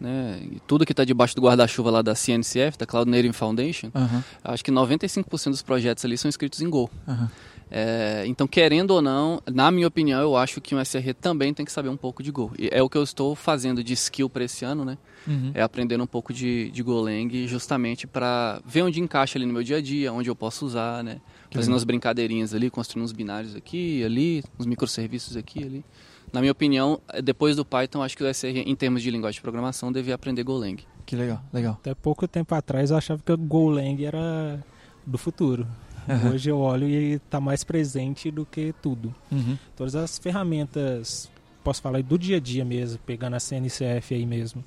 né, 0.00 0.40
e 0.50 0.58
tudo 0.60 0.86
que 0.86 0.92
está 0.92 1.04
debaixo 1.04 1.36
do 1.36 1.42
guarda-chuva 1.42 1.90
lá 1.90 2.02
da 2.02 2.14
CNCF, 2.14 2.78
da 2.78 2.86
Cloud 2.86 3.10
Native 3.10 3.34
Foundation, 3.34 3.90
Aham, 3.94 4.24
acho 4.42 4.64
que 4.64 4.72
95% 4.72 5.50
dos 5.50 5.60
projetos 5.62 6.02
ali 6.04 6.16
são 6.16 6.28
escritos 6.28 6.62
em 6.62 6.70
Go. 6.70 6.90
aham. 7.06 7.30
É, 7.70 8.24
então, 8.26 8.48
querendo 8.48 8.90
ou 8.90 9.00
não, 9.00 9.40
na 9.46 9.70
minha 9.70 9.86
opinião, 9.86 10.20
eu 10.20 10.36
acho 10.36 10.60
que 10.60 10.74
um 10.74 10.84
SRE 10.84 11.14
também 11.14 11.54
tem 11.54 11.64
que 11.64 11.70
saber 11.70 11.88
um 11.88 11.96
pouco 11.96 12.22
de 12.22 12.32
Go. 12.32 12.50
E 12.58 12.68
é 12.72 12.82
o 12.82 12.88
que 12.88 12.98
eu 12.98 13.02
estou 13.02 13.34
fazendo 13.36 13.84
de 13.84 13.92
skill 13.92 14.28
para 14.28 14.44
esse 14.44 14.64
ano, 14.64 14.84
né? 14.84 14.98
Uhum. 15.26 15.52
é 15.54 15.60
aprendendo 15.60 16.02
um 16.02 16.06
pouco 16.06 16.32
de, 16.32 16.70
de 16.70 16.82
Golang 16.82 17.46
justamente 17.46 18.06
para 18.06 18.58
ver 18.64 18.80
onde 18.82 19.00
encaixa 19.00 19.36
ali 19.36 19.44
no 19.44 19.52
meu 19.52 19.62
dia 19.62 19.76
a 19.76 19.80
dia, 19.80 20.10
onde 20.10 20.30
eu 20.30 20.34
posso 20.34 20.64
usar, 20.64 21.04
né? 21.04 21.20
Que 21.48 21.56
Fazendo 21.56 21.68
legal. 21.68 21.74
umas 21.74 21.84
brincadeirinhas 21.84 22.54
ali, 22.54 22.70
construindo 22.70 23.04
uns 23.04 23.12
binários 23.12 23.54
aqui, 23.54 24.02
ali, 24.02 24.42
uns 24.58 24.66
microserviços 24.66 25.36
aqui, 25.36 25.62
ali. 25.62 25.84
Na 26.32 26.40
minha 26.40 26.52
opinião, 26.52 27.00
depois 27.22 27.56
do 27.56 27.64
Python, 27.64 28.02
acho 28.02 28.16
que 28.16 28.24
o 28.24 28.34
SR, 28.34 28.46
em 28.64 28.74
termos 28.74 29.02
de 29.02 29.10
linguagem 29.10 29.36
de 29.36 29.42
programação, 29.42 29.92
devia 29.92 30.14
aprender 30.14 30.42
Golang. 30.42 30.76
Que 31.04 31.16
legal, 31.16 31.42
legal. 31.52 31.74
Até 31.80 31.94
pouco 31.94 32.26
tempo 32.26 32.54
atrás 32.54 32.90
eu 32.90 32.96
achava 32.96 33.20
que 33.24 33.32
o 33.32 33.36
Golang 33.36 34.04
era 34.04 34.64
do 35.04 35.18
futuro. 35.18 35.66
Aham. 36.08 36.32
Hoje 36.32 36.50
eu 36.50 36.58
olho 36.58 36.88
e 36.88 37.12
está 37.14 37.40
mais 37.40 37.62
presente 37.64 38.30
do 38.30 38.44
que 38.46 38.74
tudo. 38.82 39.14
Uhum. 39.30 39.56
Todas 39.76 39.94
as 39.94 40.18
ferramentas, 40.18 41.30
posso 41.62 41.80
falar 41.82 42.02
do 42.02 42.18
dia 42.18 42.36
a 42.38 42.40
dia 42.40 42.64
mesmo, 42.64 42.98
pegando 43.06 43.36
a 43.36 43.40
CNCF 43.40 44.14
aí 44.14 44.26
mesmo, 44.26 44.64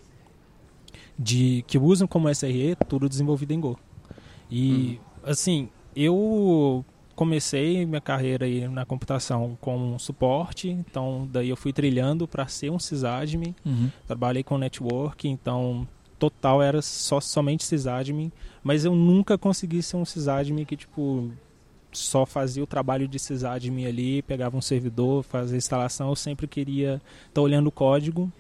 de 1.18 1.64
que 1.68 1.78
usam 1.78 2.08
como 2.08 2.30
SRE, 2.30 2.76
tudo 2.88 3.08
desenvolvido 3.10 3.52
em 3.52 3.60
Go. 3.60 3.78
E 4.50 5.00
assim, 5.24 5.70
eu 5.96 6.84
comecei 7.16 7.86
minha 7.86 8.02
carreira 8.02 8.46
aí 8.46 8.68
na 8.68 8.86
computação 8.86 9.56
com 9.62 9.98
suporte, 10.00 10.68
então 10.70 11.28
daí 11.32 11.50
eu 11.50 11.56
fui 11.56 11.72
trilhando 11.72 12.28
para 12.28 12.48
ser 12.48 12.72
um 12.72 12.80
sysadmin, 12.80 13.54
Uhum. 13.66 13.90
trabalhei 14.08 14.44
com 14.44 14.58
network, 14.58 15.28
então 15.28 15.88
total 16.24 16.62
era 16.62 16.82
só 16.82 17.20
somente 17.20 17.66
sysadmin, 17.66 18.32
mas 18.64 18.86
eu 18.86 18.96
nunca 18.96 19.38
consegui 19.38 19.84
ser 19.84 19.98
um 19.98 20.06
sysadmin 20.06 20.64
que 20.64 20.78
tipo 20.78 21.30
só 21.92 22.26
fazia 22.26 22.64
o 22.64 22.68
trabalho 22.68 23.10
de 23.10 23.20
sysadmin 23.20 23.86
ali, 23.86 24.22
pegava 24.22 24.56
um 24.56 24.62
servidor, 24.62 25.22
fazia 25.24 25.56
a 25.56 25.58
instalação, 25.58 26.10
eu 26.10 26.16
sempre 26.16 26.48
queria 26.48 27.02
estar 27.28 27.42
olhando 27.42 27.68
o 27.68 27.72
código. 27.72 28.32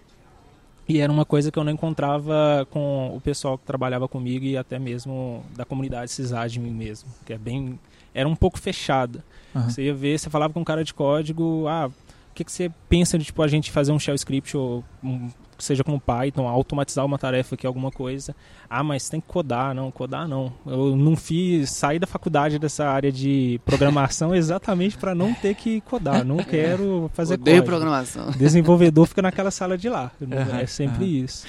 E 0.88 1.00
era 1.00 1.12
uma 1.12 1.25
coisa 1.25 1.52
que 1.52 1.60
eu 1.60 1.63
não 1.63 1.72
encontrava 1.72 2.66
com 2.70 3.16
o 3.16 3.22
pessoal 3.22 3.58
que 3.58 3.66
trabalhava 3.66 4.08
comigo 4.08 4.46
e 4.46 4.58
até 4.58 4.80
mesmo 4.80 5.44
da 5.56 5.66
comunidade 5.66 6.10
sysadmin 6.12 6.72
mesmo, 6.72 7.10
que 7.25 7.34
é 7.34 7.38
bem 7.38 7.78
era 8.13 8.28
um 8.28 8.36
pouco 8.36 8.58
fechada. 8.58 9.24
Aham. 9.54 9.70
Você 9.70 9.84
ia 9.84 9.94
ver, 9.94 10.18
você 10.18 10.30
falava 10.30 10.54
com 10.54 10.62
um 10.62 10.63
cara 10.63 10.84
de 10.84 10.94
código, 10.94 11.68
ah, 11.68 11.88
o 11.88 12.34
que, 12.34 12.44
que 12.46 12.52
você 12.52 12.72
pensa 12.88 13.18
de 13.18 13.25
tipo, 13.25 13.42
a 13.44 13.48
gente 13.48 13.72
fazer 13.72 13.92
um 13.92 14.00
shell 14.00 14.16
script 14.16 14.56
ou 14.56 14.84
um, 15.04 15.30
seja 15.58 15.84
com 15.84 16.00
Python, 16.00 16.48
automatizar 16.48 17.06
uma 17.06 17.18
tarefa 17.18 17.56
aqui, 17.56 17.66
alguma 17.66 17.92
coisa. 17.92 18.36
Ah, 18.70 18.84
mas 18.84 19.10
tem 19.10 19.20
que 19.22 19.28
codar, 19.28 19.74
não, 19.74 19.92
codar 19.92 20.28
não. 20.28 20.52
Eu 20.66 20.96
não 20.96 21.16
fiz, 21.16 21.70
saí 21.72 22.00
da 22.00 22.08
faculdade 22.08 22.58
dessa 22.60 22.86
área 22.86 23.12
de 23.12 23.60
programação 23.66 24.34
exatamente 24.36 24.98
para 24.98 25.14
não 25.14 25.34
ter 25.34 25.56
que 25.56 25.82
codar, 25.82 26.24
não 26.26 26.38
quero 26.44 27.10
fazer 27.14 27.36
Odeio 27.36 27.58
código. 27.58 27.66
programação. 27.78 28.32
Desenvolvedor 28.38 29.08
fica 29.08 29.22
naquela 29.22 29.52
sala 29.52 29.78
de 29.78 29.90
lá. 29.90 30.12
Aham, 30.22 30.60
é 30.60 30.66
sempre 30.66 31.06
aham. 31.06 31.26
isso. 31.26 31.46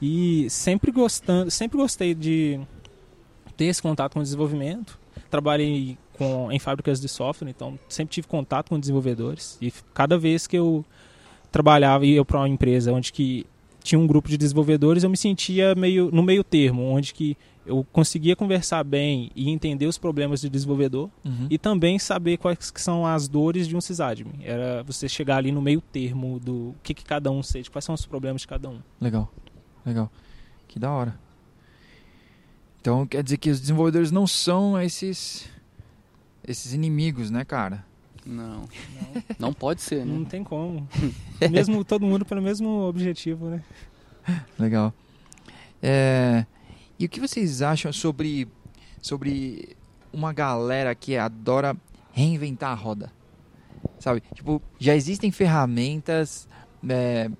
E 0.00 0.48
sempre 0.50 0.90
gostando, 0.90 1.50
sempre 1.50 1.78
gostei 1.78 2.14
de 2.14 2.60
ter 3.56 3.66
esse 3.66 3.82
contato 3.82 4.14
com 4.14 4.20
o 4.20 4.22
desenvolvimento. 4.22 4.98
Trabalhei 5.30 5.96
com, 6.16 6.50
em 6.52 6.58
fábricas 6.58 7.00
de 7.00 7.08
software, 7.08 7.48
então 7.48 7.78
sempre 7.88 8.12
tive 8.12 8.26
contato 8.26 8.68
com 8.68 8.78
desenvolvedores. 8.78 9.56
E 9.60 9.72
cada 9.94 10.18
vez 10.18 10.46
que 10.46 10.56
eu 10.56 10.84
trabalhava 11.50 12.04
e 12.06 12.14
ia 12.14 12.24
para 12.24 12.38
uma 12.38 12.48
empresa 12.48 12.92
onde 12.92 13.12
que 13.12 13.46
tinha 13.82 13.98
um 13.98 14.06
grupo 14.06 14.28
de 14.28 14.36
desenvolvedores, 14.36 15.02
eu 15.02 15.10
me 15.10 15.16
sentia 15.16 15.74
meio 15.74 16.10
no 16.12 16.22
meio 16.22 16.44
termo, 16.44 16.82
onde 16.82 17.14
que 17.14 17.36
eu 17.64 17.86
conseguia 17.92 18.34
conversar 18.36 18.82
bem 18.84 19.30
e 19.34 19.48
entender 19.50 19.86
os 19.86 19.96
problemas 19.98 20.42
do 20.42 20.50
desenvolvedor 20.50 21.08
Uhum. 21.24 21.46
e 21.48 21.56
também 21.58 21.98
saber 21.98 22.36
quais 22.36 22.70
que 22.70 22.80
são 22.80 23.06
as 23.06 23.26
dores 23.28 23.66
de 23.68 23.76
um 23.76 23.80
sysadmin. 23.80 24.34
Era 24.42 24.82
você 24.82 25.08
chegar 25.08 25.36
ali 25.36 25.50
no 25.52 25.62
meio 25.62 25.80
termo 25.80 26.38
do 26.40 26.74
que, 26.82 26.92
que 26.94 27.04
cada 27.04 27.30
um 27.30 27.42
sente, 27.42 27.70
quais 27.70 27.84
são 27.84 27.94
os 27.94 28.04
problemas 28.04 28.42
de 28.42 28.48
cada 28.48 28.68
um. 28.68 28.80
Legal, 29.00 29.32
legal. 29.84 30.10
Que 30.68 30.78
da 30.78 30.90
hora. 30.90 31.14
Então 32.80 33.06
quer 33.06 33.22
dizer 33.22 33.36
que 33.36 33.50
os 33.50 33.60
desenvolvedores 33.60 34.10
não 34.10 34.26
são 34.26 34.80
esses 34.80 35.48
esses 36.46 36.72
inimigos, 36.72 37.30
né, 37.30 37.44
cara? 37.44 37.84
Não, 38.24 38.68
não 39.38 39.52
pode 39.52 39.80
ser, 39.80 40.04
Não 40.04 40.20
né? 40.20 40.26
tem 40.28 40.44
como. 40.44 40.86
Mesmo 41.50 41.84
todo 41.84 42.04
mundo 42.04 42.24
pelo 42.24 42.42
mesmo 42.42 42.82
objetivo, 42.82 43.48
né? 43.48 43.62
Legal. 44.58 44.92
É, 45.82 46.44
e 46.98 47.06
o 47.06 47.08
que 47.08 47.18
vocês 47.20 47.62
acham 47.62 47.92
sobre 47.92 48.46
sobre 49.00 49.76
uma 50.12 50.32
galera 50.32 50.94
que 50.94 51.16
adora 51.16 51.74
reinventar 52.12 52.70
a 52.70 52.74
roda? 52.74 53.10
Sabe? 53.98 54.22
Tipo, 54.34 54.60
já 54.78 54.94
existem 54.94 55.30
ferramentas, 55.30 56.46
é, 56.88 57.30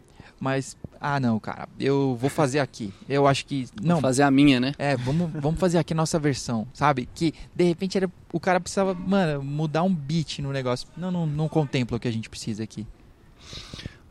mas 0.40 0.76
ah 1.00 1.18
não, 1.18 1.40
cara, 1.40 1.66
eu 1.78 2.14
vou 2.20 2.28
fazer 2.28 2.58
aqui. 2.58 2.92
Eu 3.08 3.26
acho 3.26 3.46
que 3.46 3.66
não. 3.82 3.96
Vou 3.96 4.02
fazer 4.02 4.22
a 4.22 4.30
minha, 4.30 4.60
né? 4.60 4.74
É, 4.78 4.96
vamos, 4.96 5.30
vamos 5.32 5.58
fazer 5.58 5.78
aqui 5.78 5.94
a 5.94 5.96
nossa 5.96 6.18
versão, 6.18 6.66
sabe? 6.74 7.08
Que 7.14 7.32
de 7.54 7.64
repente 7.64 7.96
era, 7.96 8.10
o 8.30 8.38
cara 8.38 8.60
precisava, 8.60 8.92
mano, 8.94 9.42
mudar 9.42 9.82
um 9.82 9.94
beat 9.94 10.40
no 10.40 10.52
negócio. 10.52 10.86
Não, 10.96 11.10
não, 11.10 11.26
não 11.26 11.48
contempla 11.48 11.96
o 11.96 12.00
que 12.00 12.06
a 12.06 12.12
gente 12.12 12.28
precisa 12.28 12.62
aqui. 12.62 12.86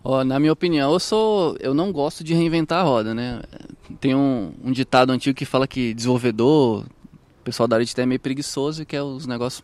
Ó, 0.03 0.23
na 0.23 0.39
minha 0.39 0.51
opinião, 0.51 0.91
eu 0.91 0.99
sou, 0.99 1.55
eu 1.59 1.73
não 1.73 1.91
gosto 1.91 2.23
de 2.23 2.33
reinventar 2.33 2.79
a 2.79 2.83
roda, 2.83 3.13
né? 3.13 3.41
Tem 4.01 4.15
um, 4.15 4.53
um 4.63 4.71
ditado 4.71 5.11
antigo 5.11 5.35
que 5.35 5.45
fala 5.45 5.67
que 5.67 5.93
desenvolvedor, 5.93 6.85
o 6.85 7.43
pessoal 7.43 7.67
da 7.67 7.75
área 7.75 7.85
de 7.85 7.93
TI 7.93 8.01
é 8.01 8.05
meio 8.07 8.19
preguiçoso 8.19 8.81
e 8.81 8.85
quer 8.85 9.03
os 9.03 9.27
negócios 9.27 9.63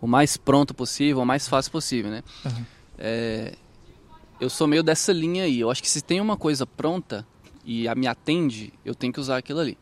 o 0.00 0.06
mais 0.08 0.36
pronto 0.36 0.74
possível, 0.74 1.22
o 1.22 1.26
mais 1.26 1.46
fácil 1.46 1.70
possível, 1.70 2.10
né? 2.10 2.24
Uhum. 2.44 2.64
É, 2.98 3.54
eu 4.42 4.50
sou 4.50 4.66
meio 4.66 4.82
dessa 4.82 5.12
linha 5.12 5.44
aí. 5.44 5.60
Eu 5.60 5.70
acho 5.70 5.80
que 5.80 5.88
se 5.88 6.02
tem 6.02 6.20
uma 6.20 6.36
coisa 6.36 6.66
pronta 6.66 7.24
e 7.64 7.86
a 7.86 7.94
me 7.94 8.08
atende, 8.08 8.72
eu 8.84 8.92
tenho 8.92 9.12
que 9.12 9.20
usar 9.20 9.36
aquilo 9.36 9.60
ali. 9.60 9.78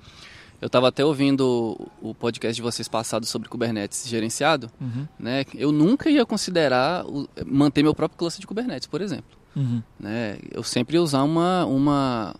Eu 0.60 0.66
estava 0.66 0.88
até 0.88 1.02
ouvindo 1.02 1.90
o 2.02 2.14
podcast 2.14 2.54
de 2.54 2.60
vocês 2.60 2.86
passado 2.86 3.24
sobre 3.24 3.48
Kubernetes 3.48 4.06
gerenciado, 4.06 4.70
Uhum, 4.78 5.08
né? 5.18 5.46
Eu 5.54 5.72
nunca 5.72 6.10
ia 6.10 6.26
considerar 6.26 7.06
manter 7.46 7.82
meu 7.82 7.94
próprio 7.94 8.18
cluster 8.18 8.42
de 8.42 8.46
Kubernetes, 8.46 8.86
por 8.86 9.00
exemplo 9.00 9.38
uhum, 9.56 9.82
né? 9.98 10.36
Eu 10.50 10.62
sempre 10.62 10.96
ia 10.96 11.02
usar 11.02 11.22
uma, 11.22 11.64
uma, 11.64 12.36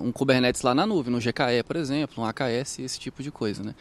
um 0.00 0.12
Kubernetes 0.12 0.60
lá 0.60 0.74
na 0.74 0.86
nuvem, 0.86 1.10
no 1.10 1.18
GKE, 1.18 1.62
por 1.66 1.76
exemplo, 1.76 2.22
um 2.22 2.26
AKS, 2.26 2.80
esse 2.80 3.00
tipo 3.00 3.22
de 3.22 3.30
coisa, 3.30 3.62
né? 3.62 3.74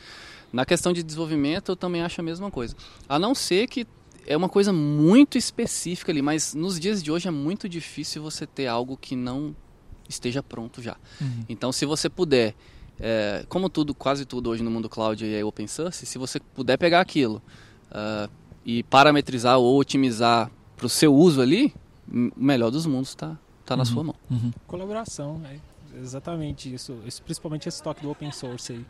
Na 0.54 0.66
questão 0.66 0.94
de 0.94 1.04
desenvolvimento, 1.04 1.74
eu 1.74 1.76
também 1.76 2.02
acho 2.02 2.22
a 2.22 2.24
mesma 2.24 2.50
coisa. 2.50 2.74
A 3.10 3.20
não 3.20 3.36
ser 3.36 3.68
que 3.68 3.86
é 4.26 4.36
uma 4.38 4.50
coisa 4.50 4.72
muito 4.74 5.38
específica 5.38 6.12
ali, 6.12 6.22
mas 6.22 6.54
nos 6.54 6.80
dias 6.80 7.02
de 7.04 7.12
hoje 7.12 7.28
é 7.28 7.32
muito 7.32 7.68
difícil 7.70 8.22
você 8.22 8.46
ter 8.46 8.68
algo 8.68 8.96
que 8.98 9.16
não 9.16 9.56
esteja 10.08 10.44
pronto 10.44 10.82
já. 10.82 10.96
uhum. 11.22 11.46
Então, 11.48 11.72
se 11.72 11.86
você 11.86 12.10
puder, 12.10 12.54
é, 13.00 13.46
como 13.50 13.70
tudo, 13.70 13.94
quase 13.96 14.26
tudo 14.26 14.50
hoje 14.50 14.62
no 14.64 14.70
mundo 14.72 14.90
cloud 14.90 15.26
é 15.26 15.44
open 15.44 15.68
source, 15.68 16.06
se 16.06 16.18
você 16.18 16.40
puder 16.40 16.78
pegar 16.78 17.00
aquilo 17.02 17.42
ah, 17.92 18.30
e 18.66 18.84
parametrizar 18.84 19.58
ou 19.58 19.78
otimizar 19.80 20.52
para 20.76 20.86
o 20.86 20.90
seu 20.90 21.14
uso 21.16 21.42
ali, 21.42 21.74
o 22.12 22.32
melhor 22.36 22.70
dos 22.72 22.86
mundos 22.86 23.10
está 23.10 23.38
tá 23.66 23.76
na 23.78 23.84
Uhum. 23.84 23.86
sua 23.90 24.04
mão. 24.04 24.16
Uhum. 24.30 24.52
Colaboração, 24.68 25.42
é 25.46 25.58
exatamente 26.00 26.74
isso. 26.74 26.98
Esse- 27.08 27.22
principalmente 27.22 27.68
esse 27.70 27.82
toque 27.82 28.02
do 28.02 28.10
open 28.12 28.32
source 28.32 28.74
aí. 28.74 28.86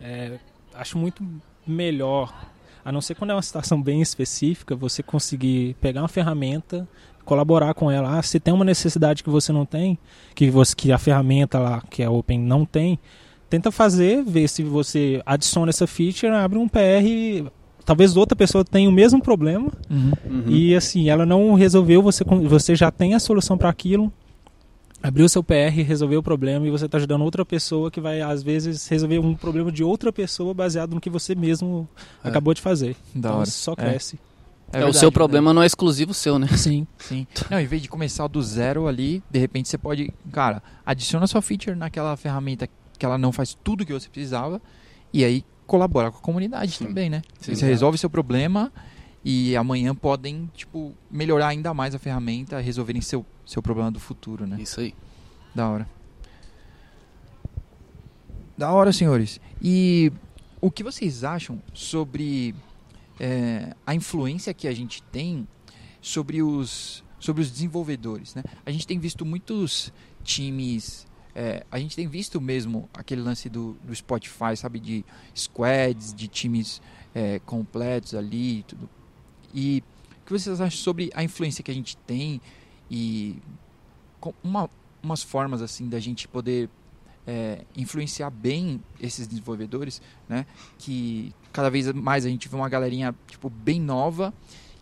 É, 0.00 0.38
acho 0.74 0.98
muito 0.98 1.24
melhor, 1.66 2.34
a 2.84 2.92
não 2.92 3.00
ser 3.00 3.14
quando 3.14 3.30
é 3.30 3.34
uma 3.34 3.42
situação 3.42 3.80
bem 3.80 4.02
específica, 4.02 4.76
você 4.76 5.02
conseguir 5.02 5.74
pegar 5.80 6.02
uma 6.02 6.08
ferramenta, 6.08 6.86
colaborar 7.24 7.72
com 7.74 7.90
ela. 7.90 8.18
Ah, 8.18 8.22
se 8.22 8.38
tem 8.38 8.52
uma 8.52 8.64
necessidade 8.64 9.22
que 9.24 9.30
você 9.30 9.52
não 9.52 9.64
tem, 9.64 9.98
que, 10.34 10.50
você, 10.50 10.74
que 10.76 10.92
a 10.92 10.98
ferramenta 10.98 11.58
lá, 11.58 11.82
que 11.88 12.02
é 12.02 12.08
open, 12.10 12.38
não 12.38 12.64
tem, 12.66 12.98
tenta 13.48 13.70
fazer, 13.70 14.22
ver 14.22 14.48
se 14.48 14.62
você 14.62 15.22
adiciona 15.24 15.70
essa 15.70 15.86
feature, 15.86 16.32
abre 16.32 16.58
um 16.58 16.68
PR. 16.68 17.48
Talvez 17.84 18.16
outra 18.16 18.34
pessoa 18.36 18.64
tenha 18.64 18.88
o 18.88 18.92
mesmo 18.92 19.20
problema, 19.22 19.70
Uhum. 19.90 20.12
Uhum. 20.24 20.44
e 20.48 20.74
assim, 20.74 21.08
ela 21.10 21.26
não 21.26 21.52
resolveu, 21.54 22.02
você, 22.02 22.24
você 22.24 22.74
já 22.74 22.90
tem 22.90 23.14
a 23.14 23.18
solução 23.18 23.58
para 23.58 23.68
aquilo, 23.68 24.10
abriu 25.06 25.28
seu 25.28 25.44
PR, 25.44 25.70
resolveu 25.86 26.20
o 26.20 26.22
problema 26.22 26.66
e 26.66 26.70
você 26.70 26.86
está 26.86 26.96
ajudando 26.96 27.22
outra 27.22 27.44
pessoa 27.44 27.90
que 27.90 28.00
vai, 28.00 28.22
às 28.22 28.42
vezes, 28.42 28.88
resolver 28.88 29.18
um 29.18 29.34
problema 29.34 29.70
de 29.70 29.84
outra 29.84 30.10
pessoa 30.12 30.54
baseado 30.54 30.94
no 30.94 31.00
que 31.00 31.10
você 31.10 31.34
mesmo 31.34 31.86
É. 32.24 32.28
acabou 32.28 32.54
de 32.54 32.62
fazer. 32.62 32.96
Da 33.14 33.28
então 33.30 33.46
só 33.46 33.72
É. 33.72 33.76
cresce. 33.76 34.16
É, 34.16 34.18
o 34.18 34.72
verdade, 34.72 34.94
seu 34.94 35.00
verdade. 35.02 35.14
problema 35.14 35.52
não 35.54 35.62
é 35.62 35.66
exclusivo 35.66 36.14
seu, 36.14 36.38
né? 36.38 36.48
Sim. 36.56 36.86
Sim. 36.98 37.26
Não, 37.50 37.60
em 37.60 37.66
vez 37.66 37.82
de 37.82 37.88
começar 37.88 38.26
do 38.28 38.42
zero 38.42 38.88
ali, 38.88 39.22
de 39.30 39.38
repente 39.38 39.68
você 39.68 39.76
pode, 39.78 40.10
cara, 40.32 40.62
adiciona 40.86 41.26
sua 41.26 41.42
feature 41.42 41.76
naquela 41.76 42.16
ferramenta 42.16 42.66
que 42.98 43.04
ela 43.04 43.18
não 43.18 43.30
faz 43.30 43.54
tudo 43.62 43.82
o 43.82 43.86
que 43.86 43.92
você 43.92 44.08
precisava 44.08 44.60
e 45.12 45.22
aí 45.24 45.44
colabora 45.66 46.10
com 46.10 46.18
a 46.18 46.20
comunidade 46.20 46.72
Sim. 46.72 46.86
também, 46.86 47.08
né? 47.10 47.20
Sim. 47.40 47.54
você 47.54 47.66
resolve 47.66 47.98
seu 47.98 48.08
problema 48.10 48.72
e 49.24 49.56
amanhã 49.56 49.94
podem, 49.94 50.50
tipo, 50.54 50.94
melhorar 51.10 51.48
ainda 51.48 51.72
mais 51.72 51.94
a 51.94 51.98
ferramenta, 51.98 52.60
resolverem 52.60 53.00
seu, 53.00 53.24
seu 53.46 53.62
problema 53.62 53.90
do 53.90 53.98
futuro, 53.98 54.46
né? 54.46 54.60
Isso 54.60 54.80
aí. 54.80 54.94
Da 55.54 55.68
hora. 55.68 55.88
Da 58.56 58.70
hora, 58.70 58.92
senhores. 58.92 59.40
E 59.62 60.12
o 60.60 60.70
que 60.70 60.82
vocês 60.82 61.24
acham 61.24 61.62
sobre 61.72 62.54
é, 63.18 63.74
a 63.86 63.94
influência 63.94 64.52
que 64.52 64.68
a 64.68 64.74
gente 64.74 65.02
tem 65.04 65.48
sobre 66.02 66.42
os, 66.42 67.02
sobre 67.18 67.40
os 67.40 67.50
desenvolvedores, 67.50 68.34
né? 68.34 68.42
A 68.66 68.70
gente 68.70 68.86
tem 68.86 68.98
visto 68.98 69.24
muitos 69.24 69.90
times... 70.22 71.06
é, 71.34 71.64
a 71.70 71.78
gente 71.78 71.96
tem 71.96 72.06
visto 72.06 72.40
mesmo 72.42 72.90
aquele 72.92 73.22
lance 73.22 73.48
do, 73.48 73.72
do 73.82 73.94
Spotify, 73.94 74.54
sabe? 74.54 74.78
De 74.78 75.04
squads, 75.34 76.12
de 76.12 76.28
times 76.28 76.82
é, 77.14 77.38
completos 77.38 78.14
ali 78.14 78.64
tudo. 78.64 78.90
E 79.54 79.82
o 80.22 80.26
que 80.26 80.32
vocês 80.32 80.60
acham 80.60 80.78
sobre 80.78 81.10
a 81.14 81.22
influência 81.22 81.62
que 81.62 81.70
a 81.70 81.74
gente 81.74 81.96
tem 81.98 82.40
e 82.90 83.36
uma, 84.42 84.68
umas 85.02 85.22
formas 85.22 85.62
assim 85.62 85.88
da 85.88 86.00
gente 86.00 86.26
poder 86.26 86.68
é, 87.26 87.64
influenciar 87.76 88.30
bem 88.30 88.82
esses 89.00 89.26
desenvolvedores, 89.26 90.02
né? 90.28 90.46
Que 90.78 91.32
cada 91.52 91.70
vez 91.70 91.90
mais 91.92 92.26
a 92.26 92.28
gente 92.28 92.48
vê 92.48 92.56
uma 92.56 92.68
galerinha 92.68 93.14
tipo 93.26 93.48
bem 93.48 93.80
nova 93.80 94.34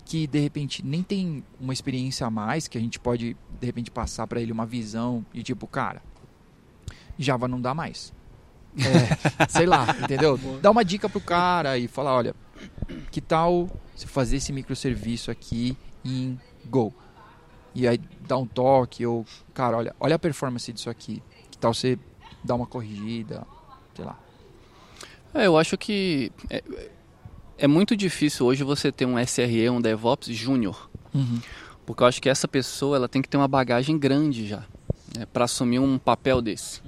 que 0.04 0.26
de 0.26 0.40
repente 0.40 0.84
nem 0.84 1.02
tem 1.02 1.44
uma 1.60 1.72
experiência 1.72 2.26
a 2.26 2.30
mais 2.30 2.66
que 2.66 2.76
a 2.76 2.80
gente 2.80 2.98
pode 2.98 3.36
de 3.60 3.66
repente 3.66 3.90
passar 3.90 4.26
para 4.26 4.40
ele 4.40 4.50
uma 4.50 4.66
visão 4.66 5.24
de 5.32 5.42
tipo 5.42 5.66
cara 5.66 6.02
Java 7.18 7.48
não 7.48 7.60
dá 7.60 7.74
mais. 7.74 8.12
É, 8.76 9.46
sei 9.48 9.66
lá, 9.66 9.86
entendeu? 10.02 10.38
Dá 10.60 10.70
uma 10.70 10.84
dica 10.84 11.08
pro 11.08 11.20
cara 11.20 11.78
e 11.78 11.86
fala, 11.86 12.12
olha, 12.12 12.34
que 13.10 13.20
tal 13.20 13.68
você 13.94 14.06
fazer 14.06 14.36
esse 14.36 14.52
microserviço 14.52 15.30
aqui 15.30 15.76
em 16.04 16.38
Go? 16.66 16.92
E 17.74 17.88
aí 17.88 17.98
dá 18.26 18.36
um 18.36 18.46
toque 18.46 19.06
ou, 19.06 19.24
cara, 19.54 19.76
olha, 19.76 19.96
olha 19.98 20.16
a 20.16 20.18
performance 20.18 20.72
disso 20.72 20.90
aqui. 20.90 21.22
Que 21.50 21.58
tal 21.58 21.72
você 21.72 21.98
dar 22.44 22.54
uma 22.54 22.66
corrigida, 22.66 23.46
sei 23.94 24.04
lá. 24.04 24.18
É, 25.34 25.46
eu 25.46 25.56
acho 25.56 25.78
que 25.78 26.30
é, 26.50 26.62
é 27.58 27.66
muito 27.66 27.96
difícil 27.96 28.44
hoje 28.44 28.62
você 28.62 28.92
ter 28.92 29.06
um 29.06 29.18
SRE, 29.24 29.70
um 29.70 29.80
DevOps 29.80 30.28
júnior. 30.28 30.90
Porque 31.86 32.02
eu 32.02 32.06
acho 32.06 32.20
que 32.20 32.28
essa 32.28 32.46
pessoa 32.46 32.96
ela 32.96 33.08
tem 33.08 33.22
que 33.22 33.28
ter 33.28 33.36
uma 33.36 33.48
bagagem 33.48 33.98
grande 33.98 34.46
já 34.46 34.64
né, 35.16 35.26
para 35.32 35.44
assumir 35.44 35.78
um 35.78 35.98
papel 35.98 36.42
desse. 36.42 36.82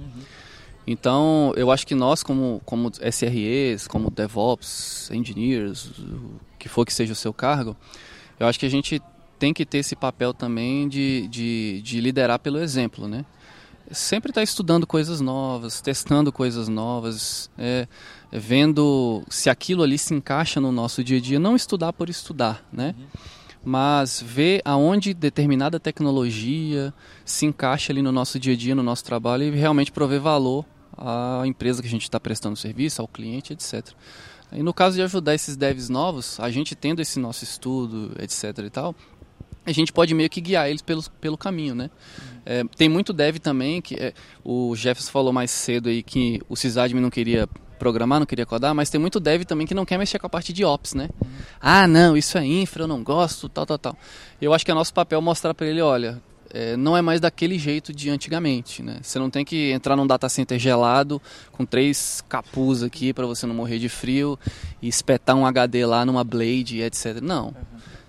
Então, 0.87 1.51
eu 1.55 1.71
acho 1.71 1.85
que 1.85 1.95
nós, 1.95 2.21
como, 2.21 2.61
como 2.63 2.91
SREs, 2.91 3.87
como 3.87 4.11
DevOps, 4.11 5.09
Engineers, 5.11 5.85
o 5.99 6.39
que 6.59 6.69
for 6.69 6.85
que 6.85 6.93
seja 6.93 7.13
o 7.13 7.15
seu 7.15 7.33
cargo, 7.33 7.75
eu 8.39 8.47
acho 8.47 8.59
que 8.59 8.65
a 8.65 8.69
gente 8.69 9.01
tem 9.39 9.53
que 9.53 9.65
ter 9.65 9.79
esse 9.79 9.95
papel 9.95 10.33
também 10.33 10.87
de, 10.87 11.27
de, 11.27 11.81
de 11.81 11.99
liderar 11.99 12.39
pelo 12.39 12.59
exemplo, 12.59 13.07
né? 13.07 13.25
Sempre 13.91 14.31
estar 14.31 14.41
estudando 14.41 14.87
coisas 14.87 15.21
novas, 15.21 15.81
testando 15.81 16.31
coisas 16.31 16.67
novas, 16.67 17.51
é, 17.57 17.87
vendo 18.31 19.23
se 19.29 19.49
aquilo 19.49 19.83
ali 19.83 19.97
se 19.97 20.13
encaixa 20.13 20.59
no 20.59 20.71
nosso 20.71 21.03
dia 21.03 21.17
a 21.17 21.21
dia. 21.21 21.39
Não 21.39 21.55
estudar 21.55 21.93
por 21.93 22.09
estudar, 22.09 22.67
né? 22.71 22.95
mas 23.65 24.21
ver 24.21 24.61
aonde 24.63 25.11
determinada 25.11 25.79
tecnologia 25.79 26.93
se 27.25 27.47
encaixa 27.47 27.91
ali 27.91 28.01
no 28.01 28.11
nosso 28.11 28.39
dia 28.39 28.53
a 28.53 28.55
dia, 28.55 28.75
no 28.75 28.83
nosso 28.83 29.03
trabalho 29.03 29.43
e 29.43 29.49
realmente 29.49 29.91
prover 29.91 30.21
valor 30.21 30.63
à 30.97 31.43
empresa 31.45 31.81
que 31.81 31.87
a 31.87 31.91
gente 31.91 32.03
está 32.03 32.19
prestando 32.19 32.55
serviço, 32.55 33.01
ao 33.01 33.07
cliente, 33.07 33.53
etc. 33.53 33.87
E 34.51 34.61
no 34.61 34.73
caso 34.73 34.95
de 34.95 35.01
ajudar 35.01 35.33
esses 35.33 35.55
devs 35.55 35.89
novos, 35.89 36.39
a 36.39 36.49
gente 36.49 36.75
tendo 36.75 37.01
esse 37.01 37.19
nosso 37.19 37.43
estudo, 37.43 38.11
etc. 38.19 38.57
e 38.59 38.69
tal, 38.69 38.95
a 39.65 39.71
gente 39.71 39.91
pode 39.91 40.13
meio 40.13 40.29
que 40.29 40.39
guiar 40.39 40.69
eles 40.69 40.81
pelo, 40.81 41.03
pelo 41.19 41.37
caminho, 41.37 41.73
né? 41.73 41.89
É, 42.45 42.63
tem 42.77 42.87
muito 42.87 43.11
dev 43.11 43.37
também, 43.37 43.81
que 43.81 43.95
é, 43.95 44.13
o 44.43 44.75
Jefferson 44.75 45.11
falou 45.11 45.33
mais 45.33 45.49
cedo 45.49 45.89
aí 45.89 46.03
que 46.03 46.39
o 46.47 46.55
sysadmin 46.55 47.01
não 47.01 47.09
queria 47.09 47.49
programar, 47.79 48.19
não 48.19 48.25
queria 48.25 48.45
codar, 48.45 48.73
mas 48.73 48.89
tem 48.89 49.01
muito 49.01 49.19
dev 49.19 49.43
também 49.43 49.65
que 49.65 49.73
não 49.73 49.83
quer 49.83 49.97
mexer 49.97 50.19
com 50.19 50.27
a 50.27 50.29
parte 50.29 50.53
de 50.53 50.63
ops, 50.63 50.93
né? 50.93 51.09
Ah, 51.59 51.87
não, 51.87 52.15
isso 52.15 52.37
é 52.37 52.45
infra, 52.45 52.83
eu 52.83 52.87
não 52.87 53.03
gosto, 53.03 53.49
tal, 53.49 53.65
tal, 53.65 53.77
tal. 53.77 53.97
Eu 54.39 54.53
acho 54.53 54.63
que 54.63 54.71
é 54.71 54.73
nosso 54.73 54.93
papel 54.93 55.21
mostrar 55.21 55.53
para 55.53 55.67
ele, 55.67 55.81
olha, 55.81 56.21
é, 56.55 56.77
não 56.77 56.95
é 56.95 57.01
mais 57.01 57.19
daquele 57.19 57.59
jeito 57.59 57.91
de 57.91 58.09
antigamente, 58.09 58.81
né? 58.81 58.99
Você 59.01 59.19
não 59.19 59.29
tem 59.29 59.43
que 59.43 59.71
entrar 59.71 59.97
num 59.97 60.07
data 60.07 60.29
center 60.29 60.57
gelado 60.57 61.21
com 61.51 61.65
três 61.65 62.23
capuz 62.29 62.81
aqui 62.81 63.11
para 63.11 63.25
você 63.25 63.45
não 63.45 63.53
morrer 63.53 63.77
de 63.77 63.89
frio 63.89 64.39
e 64.81 64.87
espetar 64.87 65.35
um 65.35 65.45
HD 65.45 65.85
lá 65.85 66.05
numa 66.05 66.23
Blade, 66.23 66.81
etc. 66.81 67.19
Não. 67.21 67.53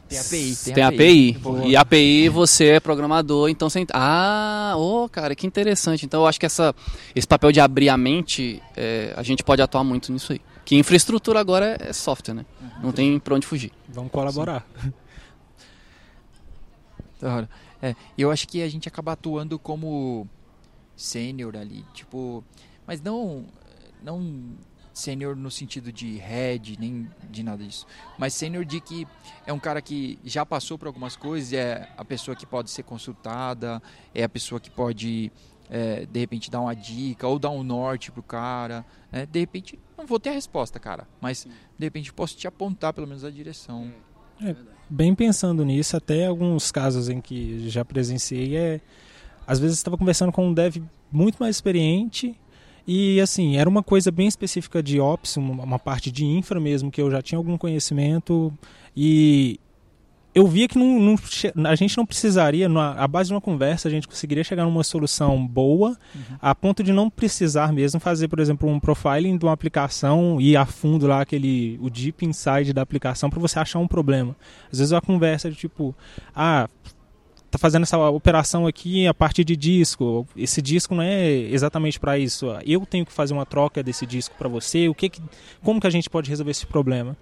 Tem 0.08 0.20
API. 0.20 0.56
Tem, 0.72 0.84
API. 0.84 1.36
E 1.64 1.76
API 1.76 2.28
você 2.28 2.66
é 2.66 2.80
programador, 2.80 3.48
então 3.48 3.68
você. 3.68 3.84
Ah, 3.92 4.74
ô, 4.76 5.02
oh, 5.02 5.08
cara, 5.08 5.34
que 5.34 5.44
interessante. 5.44 6.06
Então 6.06 6.20
eu 6.20 6.26
acho 6.28 6.38
que 6.38 6.46
essa, 6.46 6.72
esse 7.16 7.26
papel 7.26 7.50
de 7.50 7.58
abrir 7.58 7.88
a 7.88 7.96
mente, 7.96 8.62
é, 8.76 9.12
a 9.16 9.24
gente 9.24 9.42
pode 9.42 9.60
atuar 9.60 9.82
muito 9.82 10.12
nisso 10.12 10.32
aí. 10.32 10.40
Que 10.64 10.76
infraestrutura 10.76 11.40
agora 11.40 11.76
é, 11.80 11.92
software, 11.92 12.34
né? 12.34 12.46
Não 12.80 12.92
tem 12.92 13.18
pra 13.18 13.34
onde 13.34 13.44
fugir. 13.44 13.72
Vamos 13.88 14.12
colaborar. 14.12 14.64
Da 17.18 17.34
hora. 17.34 17.48
É, 17.80 17.94
eu 18.16 18.30
acho 18.30 18.48
que 18.48 18.62
a 18.62 18.68
gente 18.68 18.88
acaba 18.88 19.12
atuando 19.12 19.58
como 19.58 20.26
sênior 20.96 21.56
ali, 21.56 21.84
tipo, 21.92 22.42
mas 22.86 23.00
não 23.00 23.44
não 24.02 24.56
sênior 24.92 25.36
no 25.36 25.50
sentido 25.50 25.92
de 25.92 26.16
head, 26.16 26.78
nem 26.78 27.06
de 27.28 27.42
nada 27.42 27.62
disso, 27.62 27.86
mas 28.16 28.32
sênior 28.32 28.64
de 28.64 28.80
que 28.80 29.06
é 29.46 29.52
um 29.52 29.58
cara 29.58 29.82
que 29.82 30.18
já 30.24 30.46
passou 30.46 30.78
por 30.78 30.86
algumas 30.86 31.16
coisas, 31.16 31.52
é 31.52 31.86
a 31.98 32.04
pessoa 32.04 32.34
que 32.34 32.46
pode 32.46 32.70
ser 32.70 32.82
consultada, 32.82 33.82
é 34.14 34.24
a 34.24 34.28
pessoa 34.28 34.58
que 34.58 34.70
pode 34.70 35.30
é, 35.68 36.06
de 36.06 36.20
repente 36.20 36.50
dar 36.50 36.60
uma 36.60 36.74
dica 36.74 37.26
ou 37.28 37.38
dar 37.38 37.50
um 37.50 37.62
norte 37.62 38.10
pro 38.10 38.22
cara, 38.22 38.86
né? 39.12 39.26
de 39.26 39.38
repente 39.38 39.78
não 39.98 40.06
vou 40.06 40.18
ter 40.18 40.30
a 40.30 40.32
resposta, 40.32 40.78
cara, 40.80 41.06
mas 41.20 41.46
de 41.78 41.84
repente 41.84 42.12
posso 42.12 42.36
te 42.36 42.46
apontar 42.46 42.94
pelo 42.94 43.06
menos 43.06 43.22
a 43.22 43.30
direção. 43.30 43.84
É, 43.84 44.05
bem 44.88 45.14
pensando 45.14 45.64
nisso, 45.64 45.96
até 45.96 46.26
alguns 46.26 46.70
casos 46.70 47.08
em 47.08 47.20
que 47.20 47.68
já 47.68 47.84
presenciei, 47.84 48.56
é, 48.56 48.80
às 49.46 49.58
vezes 49.58 49.76
estava 49.76 49.96
conversando 49.96 50.32
com 50.32 50.48
um 50.48 50.54
dev 50.54 50.76
muito 51.10 51.36
mais 51.38 51.56
experiente 51.56 52.36
e 52.86 53.20
assim, 53.20 53.56
era 53.56 53.68
uma 53.68 53.82
coisa 53.82 54.12
bem 54.12 54.28
específica 54.28 54.80
de 54.82 55.00
Ops, 55.00 55.36
uma, 55.36 55.64
uma 55.64 55.78
parte 55.78 56.10
de 56.10 56.24
infra 56.24 56.60
mesmo, 56.60 56.90
que 56.90 57.00
eu 57.00 57.10
já 57.10 57.20
tinha 57.20 57.36
algum 57.36 57.58
conhecimento 57.58 58.52
e 58.96 59.58
eu 60.36 60.46
via 60.46 60.68
que 60.68 60.76
não, 60.76 61.16
não, 61.54 61.70
a 61.70 61.74
gente 61.74 61.96
não 61.96 62.04
precisaria, 62.04 62.68
na 62.68 63.08
base 63.08 63.28
de 63.28 63.34
uma 63.34 63.40
conversa, 63.40 63.88
a 63.88 63.90
gente 63.90 64.06
conseguiria 64.06 64.44
chegar 64.44 64.66
numa 64.66 64.84
solução 64.84 65.46
boa, 65.46 65.96
uhum. 66.14 66.36
a 66.42 66.54
ponto 66.54 66.82
de 66.82 66.92
não 66.92 67.08
precisar 67.08 67.72
mesmo 67.72 67.98
fazer, 67.98 68.28
por 68.28 68.38
exemplo, 68.38 68.68
um 68.68 68.78
profiling 68.78 69.38
de 69.38 69.46
uma 69.46 69.54
aplicação 69.54 70.38
e 70.38 70.50
ir 70.50 70.56
a 70.58 70.66
fundo 70.66 71.06
lá 71.06 71.22
aquele 71.22 71.78
o 71.80 71.88
deep 71.88 72.26
inside 72.26 72.74
da 72.74 72.82
aplicação 72.82 73.30
para 73.30 73.40
você 73.40 73.58
achar 73.58 73.78
um 73.78 73.88
problema. 73.88 74.36
Às 74.70 74.78
vezes 74.78 74.92
a 74.92 75.00
conversa 75.00 75.50
de 75.50 75.56
tipo, 75.56 75.94
ah, 76.34 76.68
tá 77.50 77.56
fazendo 77.56 77.84
essa 77.84 77.98
operação 77.98 78.66
aqui 78.66 79.06
a 79.06 79.14
partir 79.14 79.42
de 79.42 79.56
disco. 79.56 80.28
Esse 80.36 80.60
disco 80.60 80.94
não 80.94 81.02
é 81.02 81.30
exatamente 81.30 81.98
para 81.98 82.18
isso. 82.18 82.46
Eu 82.66 82.84
tenho 82.84 83.06
que 83.06 83.12
fazer 83.12 83.32
uma 83.32 83.46
troca 83.46 83.82
desse 83.82 84.04
disco 84.04 84.34
para 84.36 84.50
você. 84.50 84.86
O 84.86 84.94
que, 84.94 85.08
que 85.08 85.22
como 85.62 85.80
que 85.80 85.86
a 85.86 85.90
gente 85.90 86.10
pode 86.10 86.28
resolver 86.28 86.50
esse 86.50 86.66
problema? 86.66 87.16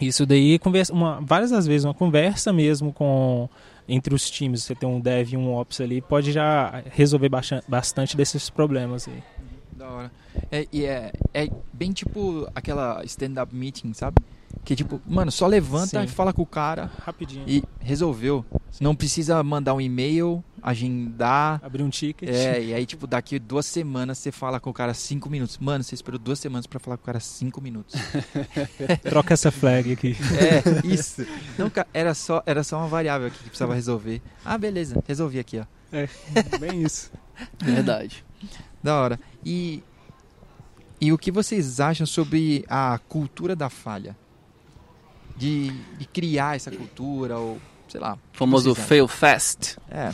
Isso 0.00 0.26
daí, 0.26 0.58
conversa, 0.58 0.92
uma, 0.92 1.20
várias 1.20 1.50
das 1.50 1.66
vezes, 1.66 1.84
uma 1.84 1.94
conversa 1.94 2.52
mesmo 2.52 2.92
com 2.92 3.48
entre 3.88 4.14
os 4.14 4.28
times, 4.28 4.64
você 4.64 4.74
tem 4.74 4.88
um 4.88 5.00
dev 5.00 5.32
e 5.32 5.36
um 5.36 5.54
ops 5.54 5.80
ali, 5.80 6.00
pode 6.00 6.32
já 6.32 6.82
resolver 6.90 7.30
bastante 7.68 8.16
desses 8.16 8.50
problemas 8.50 9.06
aí. 9.06 9.22
Da 9.72 9.88
hora. 9.88 10.12
É, 10.50 10.66
e 10.72 10.84
é, 10.84 11.12
é 11.32 11.48
bem 11.72 11.92
tipo 11.92 12.48
aquela 12.54 13.04
stand-up 13.04 13.54
meeting, 13.54 13.92
sabe? 13.92 14.16
Que 14.64 14.74
tipo, 14.74 15.00
mano, 15.06 15.30
só 15.30 15.46
levanta 15.46 16.00
Sim. 16.00 16.04
e 16.04 16.08
fala 16.08 16.32
com 16.32 16.42
o 16.42 16.46
cara. 16.46 16.90
Rapidinho. 17.04 17.44
E 17.46 17.62
resolveu. 17.78 18.44
Sim. 18.70 18.82
Não 18.82 18.96
precisa 18.96 19.40
mandar 19.42 19.74
um 19.74 19.80
e-mail, 19.80 20.42
agendar. 20.60 21.60
Abrir 21.62 21.82
um 21.84 21.88
ticket. 21.88 22.28
É, 22.28 22.62
e 22.62 22.74
aí, 22.74 22.84
tipo, 22.84 23.06
daqui 23.06 23.38
duas 23.38 23.64
semanas 23.64 24.18
você 24.18 24.32
fala 24.32 24.58
com 24.58 24.68
o 24.68 24.72
cara 24.72 24.92
cinco 24.92 25.30
minutos. 25.30 25.56
Mano, 25.58 25.84
você 25.84 25.94
esperou 25.94 26.18
duas 26.18 26.40
semanas 26.40 26.66
para 26.66 26.80
falar 26.80 26.96
com 26.96 27.04
o 27.04 27.06
cara 27.06 27.20
cinco 27.20 27.60
minutos. 27.60 27.94
Troca 29.08 29.34
essa 29.34 29.52
flag 29.52 29.92
aqui. 29.92 30.16
É, 30.36 30.86
isso. 30.86 31.24
Não, 31.56 31.70
era 31.94 32.12
só, 32.12 32.42
era 32.44 32.64
só 32.64 32.78
uma 32.78 32.88
variável 32.88 33.28
aqui 33.28 33.38
que 33.38 33.44
precisava 33.44 33.74
resolver. 33.74 34.20
Ah, 34.44 34.58
beleza, 34.58 35.02
resolvi 35.06 35.38
aqui, 35.38 35.60
ó. 35.60 35.64
É, 35.92 36.08
bem 36.58 36.82
isso. 36.82 37.12
Verdade. 37.62 38.24
Da 38.82 39.00
hora. 39.00 39.20
E, 39.44 39.82
e 41.00 41.12
o 41.12 41.18
que 41.18 41.30
vocês 41.30 41.78
acham 41.78 42.06
sobre 42.06 42.64
a 42.68 42.98
cultura 43.08 43.54
da 43.54 43.70
falha? 43.70 44.16
De, 45.36 45.70
de 45.98 46.06
criar 46.06 46.56
essa 46.56 46.70
cultura 46.70 47.38
ou 47.38 47.60
sei 47.88 48.00
lá. 48.00 48.14
O 48.34 48.36
famoso 48.36 48.74
fail 48.74 49.06
fast. 49.06 49.76
É. 49.90 50.12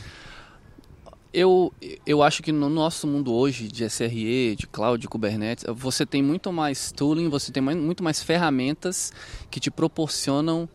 Eu, 1.33 1.73
eu 2.07 2.23
acho 2.23 2.43
que 2.43 2.53
no 2.53 2.69
nosso 2.69 3.07
mundo 3.07 3.33
hoje 3.33 3.67
de 3.67 3.89
SRE, 3.89 4.55
de 4.55 4.67
cloud, 4.67 5.01
de 5.01 5.09
Kubernetes, 5.09 5.65
você 5.75 6.05
tem 6.05 6.23
muito 6.23 6.53
mais 6.53 6.93
tooling, 6.93 7.31
você 7.31 7.51
tem 7.51 7.63
muito 7.63 8.05
mais 8.05 8.23
ferramentas 8.23 9.13
que 9.51 9.59
te 9.59 9.71
proporcionam 9.71 10.69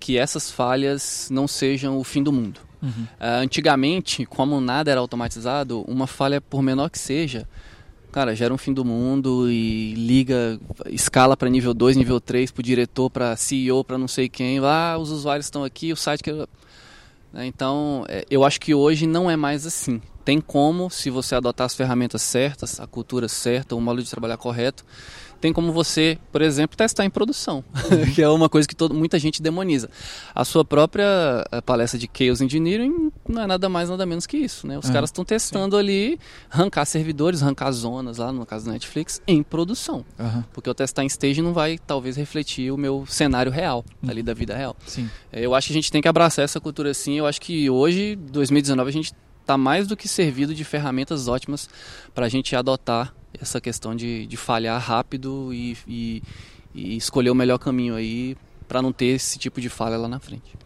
que 0.00 0.18
essas 0.18 0.50
falhas 0.50 1.28
não 1.30 1.46
sejam 1.46 1.96
o 1.96 2.02
fim 2.02 2.22
do 2.24 2.32
mundo. 2.32 2.60
Uhum. 2.82 2.90
Uh, 2.90 3.40
antigamente, 3.40 4.26
como 4.26 4.60
nada 4.60 4.90
era 4.90 5.00
automatizado, 5.00 5.82
uma 5.82 6.06
falha, 6.06 6.40
por 6.40 6.60
menor 6.60 6.90
que 6.90 6.98
seja, 6.98 7.48
cara, 8.14 8.32
gera 8.32 8.54
um 8.54 8.56
fim 8.56 8.72
do 8.72 8.84
mundo 8.84 9.50
e 9.50 9.92
liga, 9.94 10.56
escala 10.86 11.36
para 11.36 11.50
nível 11.50 11.74
2, 11.74 11.96
nível 11.96 12.20
3, 12.20 12.52
para 12.52 12.60
o 12.60 12.62
diretor, 12.62 13.10
para 13.10 13.34
CEO, 13.34 13.82
para 13.82 13.98
não 13.98 14.06
sei 14.06 14.28
quem. 14.28 14.60
Lá, 14.60 14.92
ah, 14.92 14.98
os 14.98 15.10
usuários 15.10 15.46
estão 15.46 15.64
aqui, 15.64 15.92
o 15.92 15.96
site 15.96 16.22
que. 16.22 16.32
Né, 16.32 17.44
então, 17.44 18.04
é, 18.08 18.24
eu 18.30 18.44
acho 18.44 18.60
que 18.60 18.72
hoje 18.72 19.04
não 19.04 19.28
é 19.28 19.34
mais 19.34 19.66
assim. 19.66 20.00
Tem 20.24 20.40
como, 20.40 20.88
se 20.90 21.10
você 21.10 21.34
adotar 21.34 21.64
as 21.64 21.74
ferramentas 21.74 22.22
certas, 22.22 22.78
a 22.78 22.86
cultura 22.86 23.26
certa, 23.26 23.74
o 23.74 23.80
modo 23.80 24.00
de 24.00 24.08
trabalhar 24.08 24.36
correto, 24.36 24.84
tem 25.44 25.52
como 25.52 25.74
você, 25.74 26.16
por 26.32 26.40
exemplo, 26.40 26.74
testar 26.74 27.04
em 27.04 27.10
produção, 27.10 27.62
que 28.14 28.22
é 28.22 28.28
uma 28.30 28.48
coisa 28.48 28.66
que 28.66 28.74
todo, 28.74 28.94
muita 28.94 29.18
gente 29.18 29.42
demoniza. 29.42 29.90
A 30.34 30.42
sua 30.42 30.64
própria 30.64 31.04
eh, 31.52 31.60
palestra 31.60 31.98
de 31.98 32.08
Chaos 32.10 32.40
Engineering 32.40 33.12
não 33.28 33.42
é 33.42 33.46
nada 33.46 33.68
mais, 33.68 33.90
nada 33.90 34.06
menos 34.06 34.24
que 34.26 34.38
isso. 34.38 34.66
Né? 34.66 34.78
Os 34.78 34.88
é, 34.88 34.92
caras 34.94 35.10
estão 35.10 35.22
testando 35.22 35.76
sim. 35.76 35.80
ali 35.80 36.20
arrancar 36.50 36.86
servidores, 36.86 37.42
arrancar 37.42 37.70
zonas, 37.72 38.16
lá 38.16 38.32
no 38.32 38.46
caso 38.46 38.64
da 38.64 38.72
Netflix, 38.72 39.20
em 39.26 39.42
produção. 39.42 40.02
Uhum. 40.18 40.42
Porque 40.50 40.70
o 40.70 40.72
testar 40.72 41.04
em 41.04 41.08
stage 41.08 41.42
não 41.42 41.52
vai, 41.52 41.76
talvez, 41.76 42.16
refletir 42.16 42.72
o 42.72 42.78
meu 42.78 43.04
cenário 43.06 43.52
real, 43.52 43.84
uhum. 44.02 44.08
ali 44.08 44.22
da 44.22 44.32
vida 44.32 44.56
real. 44.56 44.74
Sim. 44.86 45.10
Eh, 45.30 45.44
eu 45.44 45.54
acho 45.54 45.66
que 45.66 45.74
a 45.74 45.76
gente 45.76 45.92
tem 45.92 46.00
que 46.00 46.08
abraçar 46.08 46.42
essa 46.42 46.58
cultura 46.58 46.90
assim. 46.90 47.18
Eu 47.18 47.26
acho 47.26 47.38
que 47.38 47.68
hoje, 47.68 48.16
2019, 48.16 48.88
a 48.88 48.92
gente 48.94 49.12
está 49.42 49.58
mais 49.58 49.86
do 49.86 49.94
que 49.94 50.08
servido 50.08 50.54
de 50.54 50.64
ferramentas 50.64 51.28
ótimas 51.28 51.68
para 52.14 52.24
a 52.24 52.28
gente 52.30 52.56
adotar 52.56 53.14
essa 53.40 53.60
questão 53.60 53.94
de, 53.94 54.26
de 54.26 54.36
falhar 54.36 54.80
rápido 54.80 55.52
e, 55.52 55.76
e, 55.86 56.22
e 56.74 56.96
escolher 56.96 57.30
o 57.30 57.34
melhor 57.34 57.58
caminho 57.58 57.94
aí 57.94 58.36
para 58.66 58.80
não 58.80 58.92
ter 58.92 59.06
esse 59.06 59.38
tipo 59.38 59.60
de 59.60 59.68
falha 59.68 59.96
lá 59.96 60.08
na 60.08 60.18
frente. 60.18 60.56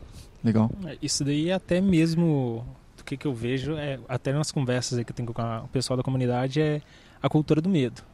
Legal. 0.42 0.70
É, 0.86 0.96
isso 1.02 1.24
daí 1.24 1.50
até 1.50 1.80
mesmo 1.80 2.64
do 2.96 3.04
que, 3.04 3.16
que 3.16 3.26
eu 3.26 3.34
vejo, 3.34 3.76
é, 3.76 3.98
até 4.08 4.32
nas 4.32 4.52
conversas 4.52 5.02
que 5.04 5.10
eu 5.10 5.14
tenho 5.14 5.32
com 5.32 5.42
o 5.42 5.68
pessoal 5.68 5.96
da 5.96 6.02
comunidade, 6.02 6.60
é 6.60 6.80
a 7.22 7.28
cultura 7.28 7.60
do 7.60 7.68
medo 7.68 8.07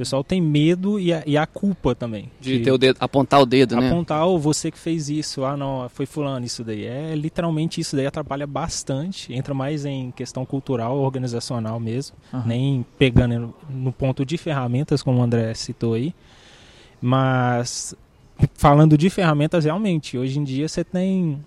pessoal 0.00 0.24
tem 0.24 0.40
medo 0.40 0.98
e 0.98 1.12
a, 1.12 1.22
e 1.26 1.36
a 1.36 1.46
culpa 1.46 1.94
também. 1.94 2.30
De, 2.40 2.56
de 2.56 2.64
ter 2.64 2.72
o 2.72 2.78
dedo, 2.78 2.96
apontar 2.98 3.38
o 3.38 3.44
dedo, 3.44 3.72
apontar, 3.72 3.82
né? 3.82 3.94
Apontar, 3.94 4.26
oh, 4.26 4.38
você 4.38 4.70
que 4.70 4.78
fez 4.78 5.10
isso, 5.10 5.44
ah 5.44 5.58
não, 5.58 5.90
foi 5.90 6.06
fulano 6.06 6.46
isso 6.46 6.64
daí. 6.64 6.86
É 6.86 7.14
literalmente 7.14 7.82
isso 7.82 7.94
daí 7.94 8.06
atrapalha 8.06 8.46
bastante, 8.46 9.30
entra 9.34 9.52
mais 9.52 9.84
em 9.84 10.10
questão 10.10 10.46
cultural, 10.46 10.96
organizacional 10.96 11.78
mesmo, 11.78 12.16
uhum. 12.32 12.42
nem 12.46 12.86
pegando 12.98 13.38
no, 13.38 13.54
no 13.68 13.92
ponto 13.92 14.24
de 14.24 14.38
ferramentas, 14.38 15.02
como 15.02 15.20
o 15.20 15.22
André 15.22 15.52
citou 15.52 15.92
aí. 15.92 16.14
Mas 16.98 17.94
falando 18.54 18.96
de 18.96 19.10
ferramentas, 19.10 19.66
realmente, 19.66 20.16
hoje 20.16 20.38
em 20.38 20.44
dia 20.44 20.66
você 20.66 20.82
tem 20.82 21.44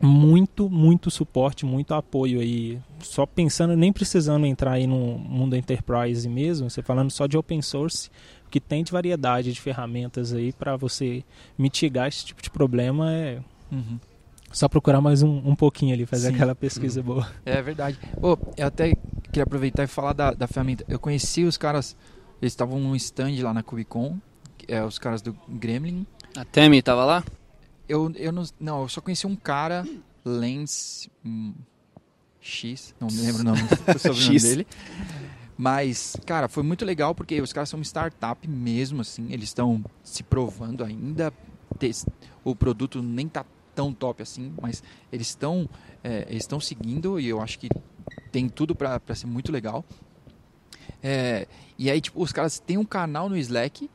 muito, 0.00 0.70
muito 0.70 1.10
suporte, 1.10 1.66
muito 1.66 1.92
apoio 1.92 2.40
aí. 2.40 2.80
Só 3.00 3.26
pensando, 3.26 3.76
nem 3.76 3.92
precisando 3.92 4.46
entrar 4.46 4.72
aí 4.72 4.86
no 4.86 5.18
mundo 5.18 5.56
enterprise 5.56 6.28
mesmo, 6.28 6.70
você 6.70 6.82
falando 6.82 7.10
só 7.10 7.26
de 7.26 7.36
open 7.36 7.60
source, 7.60 8.10
que 8.50 8.60
tem 8.60 8.82
de 8.82 8.92
variedade 8.92 9.52
de 9.52 9.60
ferramentas 9.60 10.32
aí 10.32 10.52
para 10.52 10.76
você 10.76 11.24
mitigar 11.56 12.08
esse 12.08 12.24
tipo 12.24 12.40
de 12.40 12.50
problema 12.50 13.12
é 13.12 13.40
uhum. 13.70 13.98
só 14.50 14.68
procurar 14.68 15.00
mais 15.00 15.22
um, 15.22 15.38
um 15.44 15.54
pouquinho 15.54 15.92
ali, 15.94 16.06
fazer 16.06 16.28
Sim. 16.28 16.34
aquela 16.34 16.54
pesquisa 16.54 17.00
uhum. 17.00 17.06
boa. 17.06 17.30
É 17.44 17.60
verdade. 17.60 17.98
Pô, 18.20 18.38
eu 18.56 18.66
até 18.66 18.94
queria 19.24 19.42
aproveitar 19.42 19.84
e 19.84 19.88
falar 19.88 20.12
da, 20.12 20.32
da 20.32 20.46
ferramenta. 20.46 20.84
Eu 20.88 20.98
conheci 20.98 21.44
os 21.44 21.56
caras, 21.56 21.96
eles 22.40 22.52
estavam 22.52 22.78
num 22.78 22.94
stand 22.96 23.34
lá 23.42 23.52
na 23.52 23.62
Cubicon, 23.62 24.16
é, 24.66 24.82
os 24.82 24.98
caras 24.98 25.20
do 25.20 25.36
Gremlin. 25.48 26.06
A 26.36 26.44
Temi 26.44 26.78
estava 26.78 27.04
lá? 27.04 27.24
Eu, 27.88 28.12
eu 28.14 28.32
não, 28.32 28.44
não, 28.60 28.82
eu 28.82 28.88
só 28.88 29.00
conheci 29.00 29.26
um 29.26 29.36
cara 29.36 29.86
Lens 30.24 31.08
hum, 31.24 31.54
X, 32.40 32.94
não 33.00 33.08
me 33.08 33.20
lembro 33.20 33.40
o 33.40 33.44
nome 33.44 33.60
sobrenome 33.98 34.40
dele. 34.40 34.66
Mas, 35.56 36.16
cara, 36.24 36.48
foi 36.48 36.62
muito 36.62 36.84
legal 36.84 37.14
porque 37.14 37.40
os 37.40 37.52
caras 37.52 37.68
são 37.68 37.78
uma 37.78 37.84
startup 37.84 38.46
mesmo, 38.46 39.00
assim. 39.00 39.32
Eles 39.32 39.48
estão 39.48 39.84
se 40.04 40.22
provando 40.22 40.84
ainda. 40.84 41.32
O 42.44 42.54
produto 42.54 43.02
nem 43.02 43.28
tá 43.28 43.44
tão 43.74 43.92
top 43.92 44.22
assim, 44.22 44.52
mas 44.60 44.82
eles 45.12 45.28
estão 45.28 45.68
é, 46.02 46.26
estão 46.30 46.58
seguindo 46.58 47.18
e 47.20 47.28
eu 47.28 47.40
acho 47.40 47.58
que 47.58 47.68
tem 48.32 48.48
tudo 48.48 48.74
pra 48.74 49.00
ser 49.14 49.26
muito 49.26 49.52
legal. 49.52 49.84
É, 51.02 51.46
e 51.78 51.90
aí, 51.90 52.00
tipo, 52.00 52.20
os 52.20 52.32
caras 52.32 52.58
têm 52.58 52.76
um 52.78 52.84
canal 52.84 53.28
no 53.28 53.36
Slack 53.36 53.88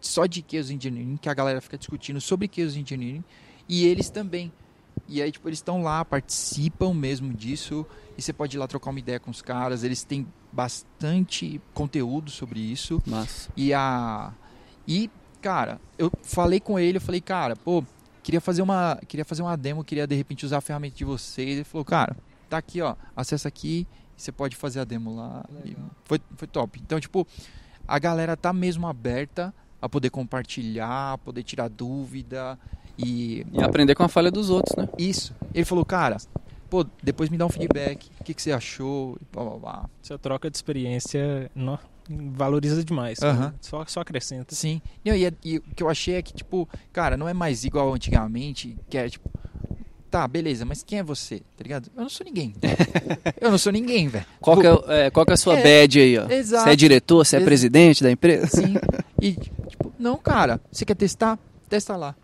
só 0.00 0.26
de 0.26 0.44
Chaos 0.48 0.70
Engineering, 0.70 1.16
que 1.16 1.28
a 1.28 1.34
galera 1.34 1.60
fica 1.60 1.78
discutindo 1.78 2.20
sobre 2.20 2.50
Chaos 2.52 2.76
Engineering, 2.76 3.24
e 3.68 3.86
eles 3.86 4.10
também. 4.10 4.52
E 5.08 5.20
aí, 5.20 5.32
tipo, 5.32 5.48
eles 5.48 5.58
estão 5.58 5.82
lá, 5.82 6.04
participam 6.04 6.94
mesmo 6.94 7.32
disso, 7.32 7.86
e 8.16 8.22
você 8.22 8.32
pode 8.32 8.56
ir 8.56 8.60
lá 8.60 8.66
trocar 8.68 8.90
uma 8.90 8.98
ideia 8.98 9.18
com 9.18 9.30
os 9.30 9.42
caras, 9.42 9.82
eles 9.82 10.04
têm 10.04 10.26
bastante 10.52 11.60
conteúdo 11.74 12.30
sobre 12.30 12.60
isso. 12.60 13.02
Mas, 13.06 13.48
E 13.56 13.72
a. 13.72 14.32
E, 14.86 15.10
cara, 15.40 15.80
eu 15.98 16.10
falei 16.22 16.60
com 16.60 16.78
ele, 16.78 16.98
eu 16.98 17.00
falei, 17.00 17.20
cara, 17.20 17.56
pô, 17.56 17.84
queria 18.22 18.40
fazer 18.40 18.62
uma. 18.62 19.00
Queria 19.08 19.24
fazer 19.24 19.42
uma 19.42 19.56
demo, 19.56 19.84
queria 19.84 20.06
de 20.06 20.14
repente 20.14 20.44
usar 20.44 20.58
a 20.58 20.60
ferramenta 20.60 20.96
de 20.96 21.04
vocês. 21.04 21.56
Ele 21.56 21.64
falou, 21.64 21.84
cara, 21.84 22.16
tá 22.48 22.58
aqui, 22.58 22.80
ó, 22.80 22.94
acessa 23.16 23.48
aqui, 23.48 23.86
você 24.16 24.30
pode 24.30 24.56
fazer 24.56 24.80
a 24.80 24.84
demo 24.84 25.14
lá. 25.14 25.44
E 25.64 25.76
foi, 26.04 26.20
foi 26.36 26.48
top. 26.48 26.80
Então, 26.80 27.00
tipo, 27.00 27.26
a 27.86 27.98
galera 27.98 28.36
tá 28.36 28.52
mesmo 28.52 28.86
aberta 28.86 29.54
a 29.80 29.88
poder 29.88 30.10
compartilhar, 30.10 31.12
a 31.14 31.18
poder 31.18 31.42
tirar 31.42 31.68
dúvida. 31.68 32.58
E 32.98 33.46
e 33.52 33.62
aprender 33.62 33.94
com 33.94 34.02
a 34.02 34.08
falha 34.08 34.30
dos 34.30 34.50
outros, 34.50 34.76
né? 34.76 34.86
isso. 34.98 35.34
Ele 35.54 35.64
falou, 35.64 35.84
cara, 35.84 36.18
pô, 36.68 36.84
depois 37.02 37.30
me 37.30 37.38
dá 37.38 37.46
um 37.46 37.48
feedback. 37.48 38.10
O 38.20 38.24
que, 38.24 38.34
que 38.34 38.42
você 38.42 38.52
achou? 38.52 39.16
E 39.20 39.24
blá, 39.32 39.44
blá, 39.44 39.58
blá. 39.58 39.90
Essa 40.04 40.18
troca 40.18 40.50
de 40.50 40.56
experiência 40.56 41.50
nó, 41.54 41.78
valoriza 42.08 42.84
demais. 42.84 43.18
cara. 43.18 43.32
Aham. 43.32 43.54
Só, 43.60 43.84
só 43.86 44.00
acrescenta. 44.00 44.54
Sim. 44.54 44.82
Não, 45.04 45.14
e, 45.14 45.24
é- 45.24 45.32
e 45.42 45.56
o 45.58 45.62
que 45.74 45.82
eu 45.82 45.88
achei 45.88 46.14
é 46.16 46.22
que, 46.22 46.34
tipo, 46.34 46.68
cara, 46.92 47.16
não 47.16 47.26
é 47.28 47.32
mais 47.32 47.64
igual 47.64 47.94
antigamente, 47.94 48.76
que 48.90 48.98
é 48.98 49.08
tipo, 49.08 49.30
tá, 50.10 50.28
beleza, 50.28 50.66
mas 50.66 50.82
quem 50.82 50.98
é 50.98 51.02
você? 51.02 51.38
Tá 51.56 51.62
ligado? 51.62 51.90
Eu 51.96 52.02
não 52.02 52.10
sou 52.10 52.26
ninguém. 52.26 52.52
eu 53.40 53.50
não 53.50 53.56
sou 53.58 53.72
ninguém, 53.72 54.08
velho. 54.08 54.26
Qual 54.40 54.60
que 54.60 54.66
é, 54.66 55.06
é, 55.06 55.10
qual 55.10 55.24
que 55.24 55.32
é 55.32 55.34
a 55.34 55.38
sua 55.38 55.58
É, 55.58 55.62
badge 55.62 56.00
aí, 56.00 56.18
ó? 56.18 56.28
exato. 56.28 56.64
Você 56.64 56.70
é 56.70 56.76
diretor, 56.76 57.24
você 57.24 57.36
é 57.36 57.38
Ex- 57.38 57.46
presidente 57.46 58.02
da 58.02 58.10
empresa? 58.10 58.46
Sim. 58.48 58.74
E, 59.22 59.36
não, 60.00 60.16
cara, 60.16 60.60
você 60.72 60.84
quer 60.84 60.94
testar? 60.96 61.38
Testa 61.68 61.96
lá. 61.96 62.14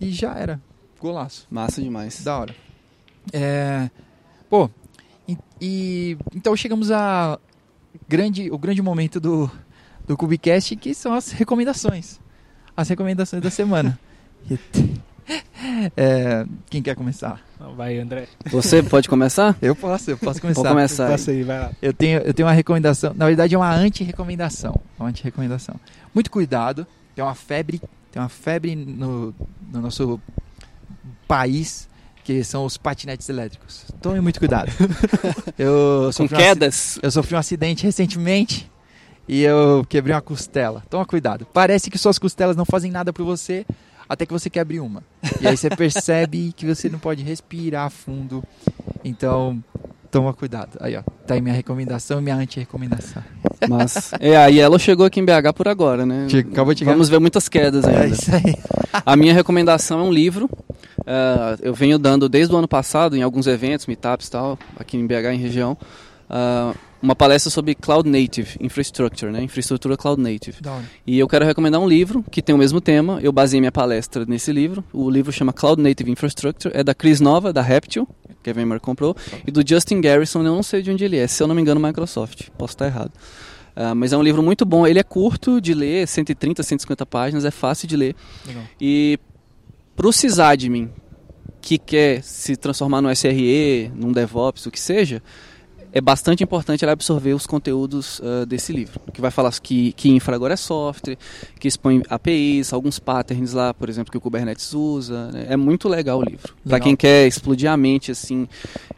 E 0.00 0.10
já 0.10 0.34
era. 0.34 0.60
Golaço. 1.00 1.46
Massa 1.50 1.82
demais. 1.82 2.22
Da 2.24 2.38
hora. 2.38 2.54
É, 3.32 3.90
pô, 4.48 4.70
e, 5.28 5.36
e- 5.60 6.16
então 6.34 6.56
chegamos 6.56 6.90
a 6.90 7.38
grande, 8.08 8.50
o 8.50 8.58
grande 8.58 8.80
momento 8.82 9.20
do, 9.20 9.50
do 10.06 10.16
Cubicast, 10.16 10.74
que 10.76 10.94
são 10.94 11.12
as 11.12 11.30
recomendações. 11.30 12.18
As 12.76 12.88
recomendações 12.88 13.42
da 13.42 13.50
semana. 13.50 13.98
É, 15.96 16.44
quem 16.68 16.82
quer 16.82 16.94
começar? 16.96 17.40
Vai, 17.76 17.98
André. 17.98 18.26
Você 18.46 18.82
pode 18.82 19.08
começar? 19.08 19.56
Eu 19.62 19.74
posso, 19.76 20.10
eu 20.10 20.18
posso 20.18 20.40
começar. 20.40 20.60
Vou 20.62 20.70
começar. 20.70 21.04
aí. 21.06 21.10
Passa 21.12 21.30
aí, 21.30 21.42
vai 21.42 21.60
lá. 21.60 21.70
Eu 21.80 21.92
tenho, 21.92 22.18
eu 22.20 22.34
tenho 22.34 22.46
uma 22.48 22.54
recomendação, 22.54 23.14
na 23.14 23.26
verdade 23.26 23.54
é 23.54 23.58
uma 23.58 23.72
anti-recomendação. 23.72 24.80
Uma 24.98 25.08
anti-recomendação. 25.08 25.76
Muito 26.14 26.30
cuidado, 26.30 26.86
tem 27.14 27.24
uma 27.24 27.34
febre, 27.34 27.80
tem 28.10 28.20
uma 28.20 28.28
febre 28.28 28.74
no, 28.74 29.34
no 29.72 29.80
nosso 29.80 30.20
país, 31.26 31.88
que 32.24 32.42
são 32.44 32.64
os 32.64 32.76
patinetes 32.76 33.28
elétricos. 33.28 33.84
Tome 34.00 34.20
muito 34.20 34.38
cuidado. 34.38 34.70
Eu 35.58 36.10
Com 36.16 36.24
um, 36.24 36.28
quedas? 36.28 36.68
aci- 36.74 37.00
eu 37.02 37.10
sofri 37.10 37.34
um 37.34 37.38
acidente 37.38 37.84
recentemente 37.84 38.70
e 39.28 39.42
eu 39.42 39.84
quebrei 39.88 40.14
uma 40.14 40.20
costela. 40.22 40.82
Toma 40.90 41.04
cuidado. 41.06 41.46
Parece 41.52 41.90
que 41.90 41.98
suas 41.98 42.18
costelas 42.18 42.56
não 42.56 42.64
fazem 42.64 42.90
nada 42.90 43.12
por 43.12 43.24
você, 43.24 43.64
até 44.12 44.26
que 44.26 44.32
você 44.32 44.50
quebre 44.50 44.78
uma. 44.80 45.02
E 45.40 45.46
aí 45.48 45.56
você 45.56 45.70
percebe 45.70 46.52
que 46.56 46.66
você 46.66 46.88
não 46.88 46.98
pode 46.98 47.22
respirar 47.22 47.90
fundo. 47.90 48.42
Então, 49.04 49.62
toma 50.10 50.32
cuidado. 50.32 50.76
Aí, 50.80 50.96
ó. 50.96 51.02
Tá 51.26 51.34
aí 51.34 51.40
minha 51.40 51.54
recomendação 51.54 52.18
e 52.18 52.22
minha 52.22 52.36
anti-recomendação. 52.36 53.22
Mas. 53.68 54.12
É, 54.20 54.36
a 54.36 54.46
Yellow 54.46 54.78
chegou 54.78 55.06
aqui 55.06 55.20
em 55.20 55.24
BH 55.24 55.52
por 55.54 55.66
agora, 55.68 56.04
né? 56.04 56.26
Acabou 56.50 56.74
de 56.74 56.80
chegar. 56.80 56.92
Vamos 56.92 57.08
ver 57.08 57.18
muitas 57.18 57.48
quedas 57.48 57.84
É 57.84 58.02
ainda. 58.02 58.14
isso 58.14 58.34
aí. 58.34 58.54
A 59.06 59.16
minha 59.16 59.32
recomendação 59.32 60.00
é 60.00 60.02
um 60.02 60.12
livro. 60.12 60.48
Ah, 61.06 61.56
eu 61.60 61.74
venho 61.74 61.98
dando 61.98 62.28
desde 62.28 62.54
o 62.54 62.58
ano 62.58 62.68
passado 62.68 63.16
em 63.16 63.22
alguns 63.22 63.46
eventos, 63.46 63.86
meetups 63.86 64.28
e 64.28 64.30
tal, 64.30 64.58
aqui 64.78 64.96
em 64.96 65.06
BH, 65.06 65.32
em 65.32 65.38
região, 65.38 65.76
ah, 66.28 66.74
uma 67.02 67.16
palestra 67.16 67.50
sobre 67.50 67.74
Cloud 67.74 68.08
Native 68.08 68.56
Infrastructure, 68.60 69.32
né? 69.32 69.42
Infraestrutura 69.42 69.96
Cloud 69.96 70.22
Native. 70.22 70.58
E 71.04 71.18
eu 71.18 71.26
quero 71.26 71.44
recomendar 71.44 71.80
um 71.80 71.88
livro 71.88 72.24
que 72.30 72.40
tem 72.40 72.54
o 72.54 72.58
mesmo 72.58 72.80
tema. 72.80 73.18
Eu 73.20 73.32
baseei 73.32 73.60
minha 73.60 73.72
palestra 73.72 74.24
nesse 74.24 74.52
livro. 74.52 74.84
O 74.92 75.10
livro 75.10 75.32
chama 75.32 75.52
Cloud 75.52 75.82
Native 75.82 76.10
Infrastructure. 76.10 76.72
É 76.76 76.84
da 76.84 76.94
Cris 76.94 77.20
Nova, 77.20 77.52
da 77.52 77.60
Reptil, 77.60 78.08
que 78.42 78.50
a 78.50 78.52
VMware 78.52 78.80
comprou. 78.80 79.16
E 79.44 79.50
do 79.50 79.66
Justin 79.66 80.00
Garrison, 80.00 80.38
eu 80.40 80.54
não 80.54 80.62
sei 80.62 80.80
de 80.80 80.92
onde 80.92 81.04
ele 81.04 81.16
é. 81.16 81.26
Se 81.26 81.42
eu 81.42 81.48
não 81.48 81.54
me 81.54 81.60
engano, 81.60 81.80
Microsoft. 81.80 82.48
Posso 82.56 82.74
estar 82.74 82.86
errado. 82.86 83.10
Ah, 83.74 83.94
mas 83.94 84.12
é 84.12 84.16
um 84.16 84.22
livro 84.22 84.42
muito 84.42 84.64
bom. 84.64 84.86
Ele 84.86 85.00
é 85.00 85.02
curto 85.02 85.60
de 85.60 85.74
ler, 85.74 86.06
130, 86.06 86.62
150 86.62 87.04
páginas. 87.04 87.44
É 87.44 87.50
fácil 87.50 87.88
de 87.88 87.96
ler. 87.96 88.14
Legal. 88.46 88.62
E 88.80 89.18
pro 89.96 90.12
sysadmin 90.12 90.88
que 91.60 91.78
quer 91.78 92.22
se 92.22 92.56
transformar 92.56 93.00
no 93.00 93.10
SRE, 93.14 93.90
num 93.94 94.12
DevOps, 94.12 94.66
o 94.66 94.70
que 94.70 94.80
seja, 94.80 95.22
é 95.92 96.00
bastante 96.00 96.42
importante 96.42 96.84
ele 96.84 96.90
absorver 96.90 97.34
os 97.34 97.46
conteúdos 97.46 98.20
ah, 98.24 98.46
desse 98.46 98.72
livro, 98.72 98.98
que 99.12 99.20
vai 99.20 99.30
falar 99.30 99.52
que, 99.60 99.92
que 99.92 100.08
infra 100.08 100.34
agora 100.34 100.54
é 100.54 100.56
software, 100.56 101.18
que 101.60 101.68
expõe 101.68 102.02
APIs, 102.08 102.72
alguns 102.72 102.98
patterns 102.98 103.52
lá, 103.52 103.74
por 103.74 103.88
exemplo, 103.88 104.10
que 104.10 104.16
o 104.16 104.20
Kubernetes 104.20 104.72
usa. 104.72 105.30
né? 105.30 105.46
É 105.50 105.56
muito 105.56 105.88
legal 105.88 106.18
o 106.18 106.22
livro. 106.22 106.54
Para 106.66 106.80
quem 106.80 106.96
quer 106.96 107.26
explodir 107.26 107.70
a 107.70 107.76
mente, 107.76 108.10
assim, 108.10 108.48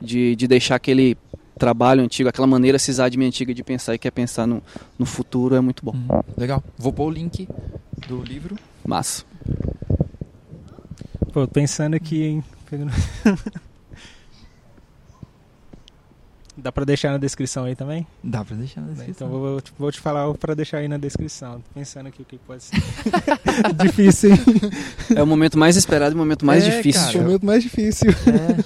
de, 0.01 0.37
de 0.37 0.47
deixar 0.47 0.77
aquele 0.77 1.17
trabalho 1.59 2.03
antigo, 2.03 2.29
aquela 2.29 2.47
maneira 2.47 2.79
sysadmin 2.79 3.27
antiga 3.27 3.53
de 3.53 3.63
pensar 3.63 3.95
e 3.95 3.99
quer 3.99 4.11
pensar 4.11 4.47
no, 4.47 4.63
no 4.99 5.07
futuro, 5.07 5.55
é 5.55 5.61
muito 5.61 5.85
bom. 5.85 5.93
Hum, 5.95 6.23
legal. 6.37 6.63
Vou 6.79 6.93
pôr 6.93 7.07
o 7.07 7.11
link 7.11 7.49
do 8.07 8.23
livro. 8.23 8.57
Massa. 8.85 9.25
Pô, 11.33 11.47
pensando 11.49 11.95
aqui, 11.95 12.23
hein? 12.23 12.45
Dá 16.57 16.71
pra 16.71 16.85
deixar 16.85 17.11
na 17.11 17.19
descrição 17.19 17.65
aí 17.65 17.75
também? 17.75 18.07
Dá 18.23 18.45
pra 18.45 18.55
deixar 18.57 18.81
na 18.81 18.87
Então 18.93 18.97
descrição. 18.97 19.29
vou, 19.29 19.41
vou 19.41 19.61
te- 19.61 19.73
vou 19.77 19.91
te 19.93 19.99
falar 20.01 20.33
pra 20.35 20.55
deixar 20.55 20.79
aí 20.79 20.87
na 20.89 20.97
descrição. 20.97 21.55
Tô 21.61 21.75
pensando 21.75 22.07
aqui 22.07 22.23
o 22.23 22.25
que 22.25 22.39
pode 22.39 22.63
ser. 22.63 22.77
difícil, 23.83 24.31
hein? 24.31 24.39
É 25.17 25.23
o 25.23 25.27
momento 25.27 25.59
mais 25.59 25.77
esperado 25.77 26.13
e 26.13 26.15
o 26.15 26.19
momento 26.19 26.47
mais 26.47 26.65
É, 26.65 26.71
difícil. 26.77 27.03
cara. 27.07 27.19
o 27.19 27.23
momento 27.23 27.45
mais 27.47 27.63
difícil. 27.63 28.11
É. 28.11 28.65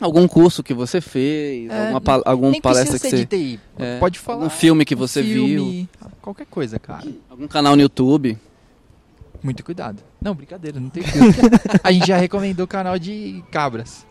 Algum 0.00 0.26
curso 0.26 0.62
que 0.62 0.74
você 0.74 1.00
fez, 1.00 1.70
É, 1.70 1.80
alguma, 1.82 2.00
pa- 2.00 2.22
alguma 2.24 2.60
palestra 2.60 2.98
que 2.98 3.04
você. 3.08 3.10
ser 3.10 3.16
de 3.18 3.26
TI. 3.26 3.60
É, 3.78 3.98
Pode 4.00 4.18
falar. 4.18 4.38
Algum 4.38 4.50
filme 4.50 4.84
que 4.84 4.94
um 4.96 4.98
você 4.98 5.22
filme, 5.22 5.88
Qualquer 6.20 6.46
coisa, 6.46 6.78
cara. 6.80 7.02
viu, 7.02 7.20
algum 7.30 7.46
canal 7.46 7.76
no 7.76 7.82
YouTube. 7.82 8.36
Muito 9.40 9.64
cuidado. 9.64 10.02
Não, 10.20 10.34
brincadeira, 10.34 10.78
não 10.80 10.88
tem 10.88 11.02
filme. 11.04 11.32
A 11.82 11.92
gente 11.92 12.06
já 12.06 12.16
recomendou 12.16 12.64
o 12.64 12.68
canal 12.68 12.98
de 12.98 13.42
cabras. 13.52 14.04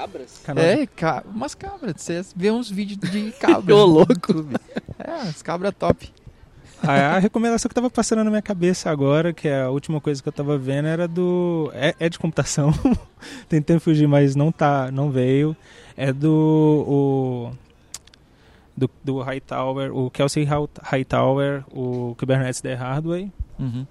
Cabras? 0.00 0.40
Canal 0.44 0.64
É, 0.64 0.86
ca... 0.86 1.22
umas 1.34 1.54
cabras. 1.54 1.94
Você 1.98 2.22
vê 2.34 2.50
uns 2.50 2.70
vídeos 2.70 2.98
de 3.10 3.32
cabras. 3.38 3.76
Ô, 3.76 3.84
louco. 3.84 4.46
É, 4.98 5.10
as 5.28 5.42
cabras 5.42 5.74
top. 5.78 6.10
A, 6.82 7.16
a 7.16 7.18
recomendação 7.18 7.68
que 7.68 7.74
tava 7.74 7.90
passando 7.90 8.24
na 8.24 8.30
minha 8.30 8.40
cabeça 8.40 8.90
agora, 8.90 9.34
que 9.34 9.46
é 9.46 9.62
a 9.64 9.68
última 9.70 10.00
coisa 10.00 10.22
que 10.22 10.28
eu 10.28 10.32
tava 10.32 10.56
vendo, 10.56 10.88
era 10.88 11.06
do. 11.06 11.70
É, 11.74 11.94
é 12.00 12.08
de 12.08 12.18
computação. 12.18 12.72
Tentei 13.50 13.78
fugir, 13.78 14.08
mas 14.08 14.34
não 14.34 14.50
tá, 14.50 14.90
não 14.90 15.10
veio. 15.10 15.54
É 15.94 16.10
do. 16.10 16.32
O, 16.88 17.52
do, 18.74 18.90
do 19.04 19.20
Hightower, 19.20 19.94
o 19.94 20.10
Kelsey 20.10 20.48
Hightower, 20.82 21.64
o 21.70 22.14
Kubernetes 22.18 22.62
The 22.62 22.72
Hardware, 22.74 23.28
Uhum. 23.58 23.86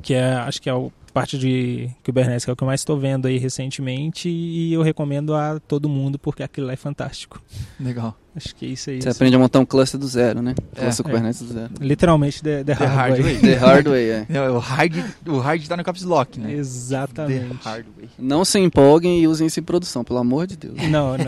que 0.00 0.14
é, 0.14 0.32
acho 0.32 0.62
que 0.62 0.70
é 0.70 0.74
o 0.74 0.90
parte 1.10 1.38
de 1.38 1.90
Kubernetes, 2.04 2.44
que 2.44 2.50
é 2.50 2.52
o 2.52 2.56
que 2.56 2.62
eu 2.62 2.66
mais 2.66 2.80
estou 2.80 2.98
vendo 2.98 3.26
aí 3.26 3.38
recentemente, 3.38 4.28
e 4.28 4.72
eu 4.72 4.82
recomendo 4.82 5.34
a 5.34 5.60
todo 5.60 5.88
mundo 5.88 6.18
porque 6.18 6.42
aquilo 6.42 6.66
lá 6.66 6.72
é 6.72 6.76
fantástico. 6.76 7.42
Legal. 7.78 8.16
Acho 8.34 8.54
que 8.54 8.64
é 8.64 8.68
isso 8.68 8.90
aí. 8.90 9.02
Você 9.02 9.08
aprende 9.08 9.34
a 9.34 9.38
montar 9.38 9.58
um 9.58 9.66
cluster 9.66 9.98
do 9.98 10.06
zero, 10.06 10.40
né? 10.40 10.54
Cluster 10.76 11.04
É. 11.04 11.08
Kubernetes 11.08 11.42
do 11.42 11.52
zero. 11.52 11.70
Literalmente 11.80 12.42
The, 12.42 12.62
the, 12.62 12.74
The 12.76 12.84
Hardware. 12.84 13.22
Hardware. 13.22 13.40
The 13.40 13.54
hard 13.56 13.88
way, 13.88 14.10
é. 14.10 14.26
Não, 14.30 14.54
o 14.54 14.58
hard, 14.58 14.96
o 15.26 15.38
hard 15.38 15.66
tá 15.66 15.76
no 15.76 15.82
caps 15.84 16.02
lock, 16.02 16.38
né? 16.38 16.52
Exatamente. 16.52 17.48
The 17.56 17.68
hard 17.68 17.86
way. 17.96 18.08
Não 18.18 18.44
se 18.44 18.58
empolguem 18.60 19.20
e 19.20 19.26
usem 19.26 19.48
isso 19.48 19.58
em 19.58 19.62
produção, 19.64 20.04
pelo 20.04 20.20
amor 20.20 20.46
de 20.46 20.56
Deus. 20.56 20.76
Não, 20.88 21.18
não. 21.18 21.26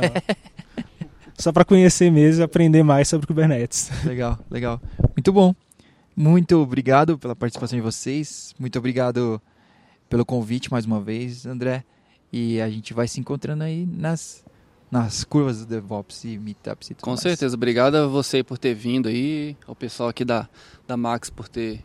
Só 1.36 1.50
para 1.50 1.64
conhecer 1.64 2.10
mesmo 2.10 2.42
e 2.42 2.44
aprender 2.44 2.84
mais 2.84 3.08
sobre 3.08 3.26
Kubernetes. 3.26 3.90
Legal, 4.04 4.38
legal. 4.48 4.80
Muito 5.16 5.32
bom. 5.32 5.52
Muito 6.14 6.56
obrigado 6.62 7.18
pela 7.18 7.34
participação 7.34 7.76
de 7.76 7.82
vocês. 7.82 8.54
Muito 8.60 8.78
obrigado 8.78 9.42
pelo 10.12 10.26
convite 10.26 10.70
mais 10.70 10.84
uma 10.84 11.00
vez, 11.00 11.46
André. 11.46 11.82
E 12.30 12.60
a 12.60 12.68
gente 12.68 12.92
vai 12.92 13.08
se 13.08 13.18
encontrando 13.18 13.64
aí 13.64 13.86
nas, 13.86 14.44
nas 14.90 15.24
curvas 15.24 15.60
do 15.60 15.64
DevOps 15.64 16.24
e 16.24 16.36
Meetups 16.36 16.90
e 16.90 16.94
tudo 16.94 17.04
Com 17.04 17.12
mais. 17.12 17.20
certeza. 17.20 17.56
Obrigado 17.56 17.94
a 17.94 18.06
você 18.06 18.44
por 18.44 18.58
ter 18.58 18.74
vindo 18.74 19.08
aí, 19.08 19.56
ao 19.66 19.74
pessoal 19.74 20.10
aqui 20.10 20.22
da, 20.22 20.46
da 20.86 20.98
Max 20.98 21.30
por 21.30 21.48
ter 21.48 21.82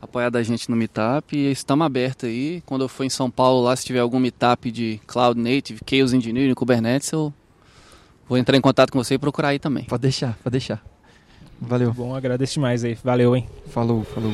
apoiado 0.00 0.36
a 0.36 0.42
gente 0.44 0.70
no 0.70 0.76
Meetup. 0.76 1.36
E 1.36 1.50
estamos 1.50 1.84
abertos 1.84 2.28
aí. 2.28 2.62
Quando 2.64 2.82
eu 2.82 2.88
for 2.88 3.02
em 3.02 3.10
São 3.10 3.28
Paulo 3.28 3.64
lá, 3.64 3.74
se 3.74 3.84
tiver 3.84 3.98
algum 3.98 4.20
Meetup 4.20 4.70
de 4.70 5.00
Cloud 5.04 5.40
Native, 5.40 5.80
Chaos 5.84 6.12
Engineering, 6.12 6.54
Kubernetes, 6.54 7.10
eu 7.10 7.34
vou 8.28 8.38
entrar 8.38 8.56
em 8.56 8.60
contato 8.60 8.92
com 8.92 9.02
você 9.02 9.14
e 9.14 9.18
procurar 9.18 9.48
aí 9.48 9.58
também. 9.58 9.82
Pode 9.86 10.02
deixar, 10.02 10.38
pode 10.44 10.52
deixar. 10.52 10.80
Valeu. 11.60 11.92
Bom, 11.92 12.14
agradeço 12.14 12.54
demais 12.54 12.84
aí. 12.84 12.94
Valeu, 13.02 13.34
hein? 13.34 13.48
Falou, 13.66 14.04
falou. 14.04 14.32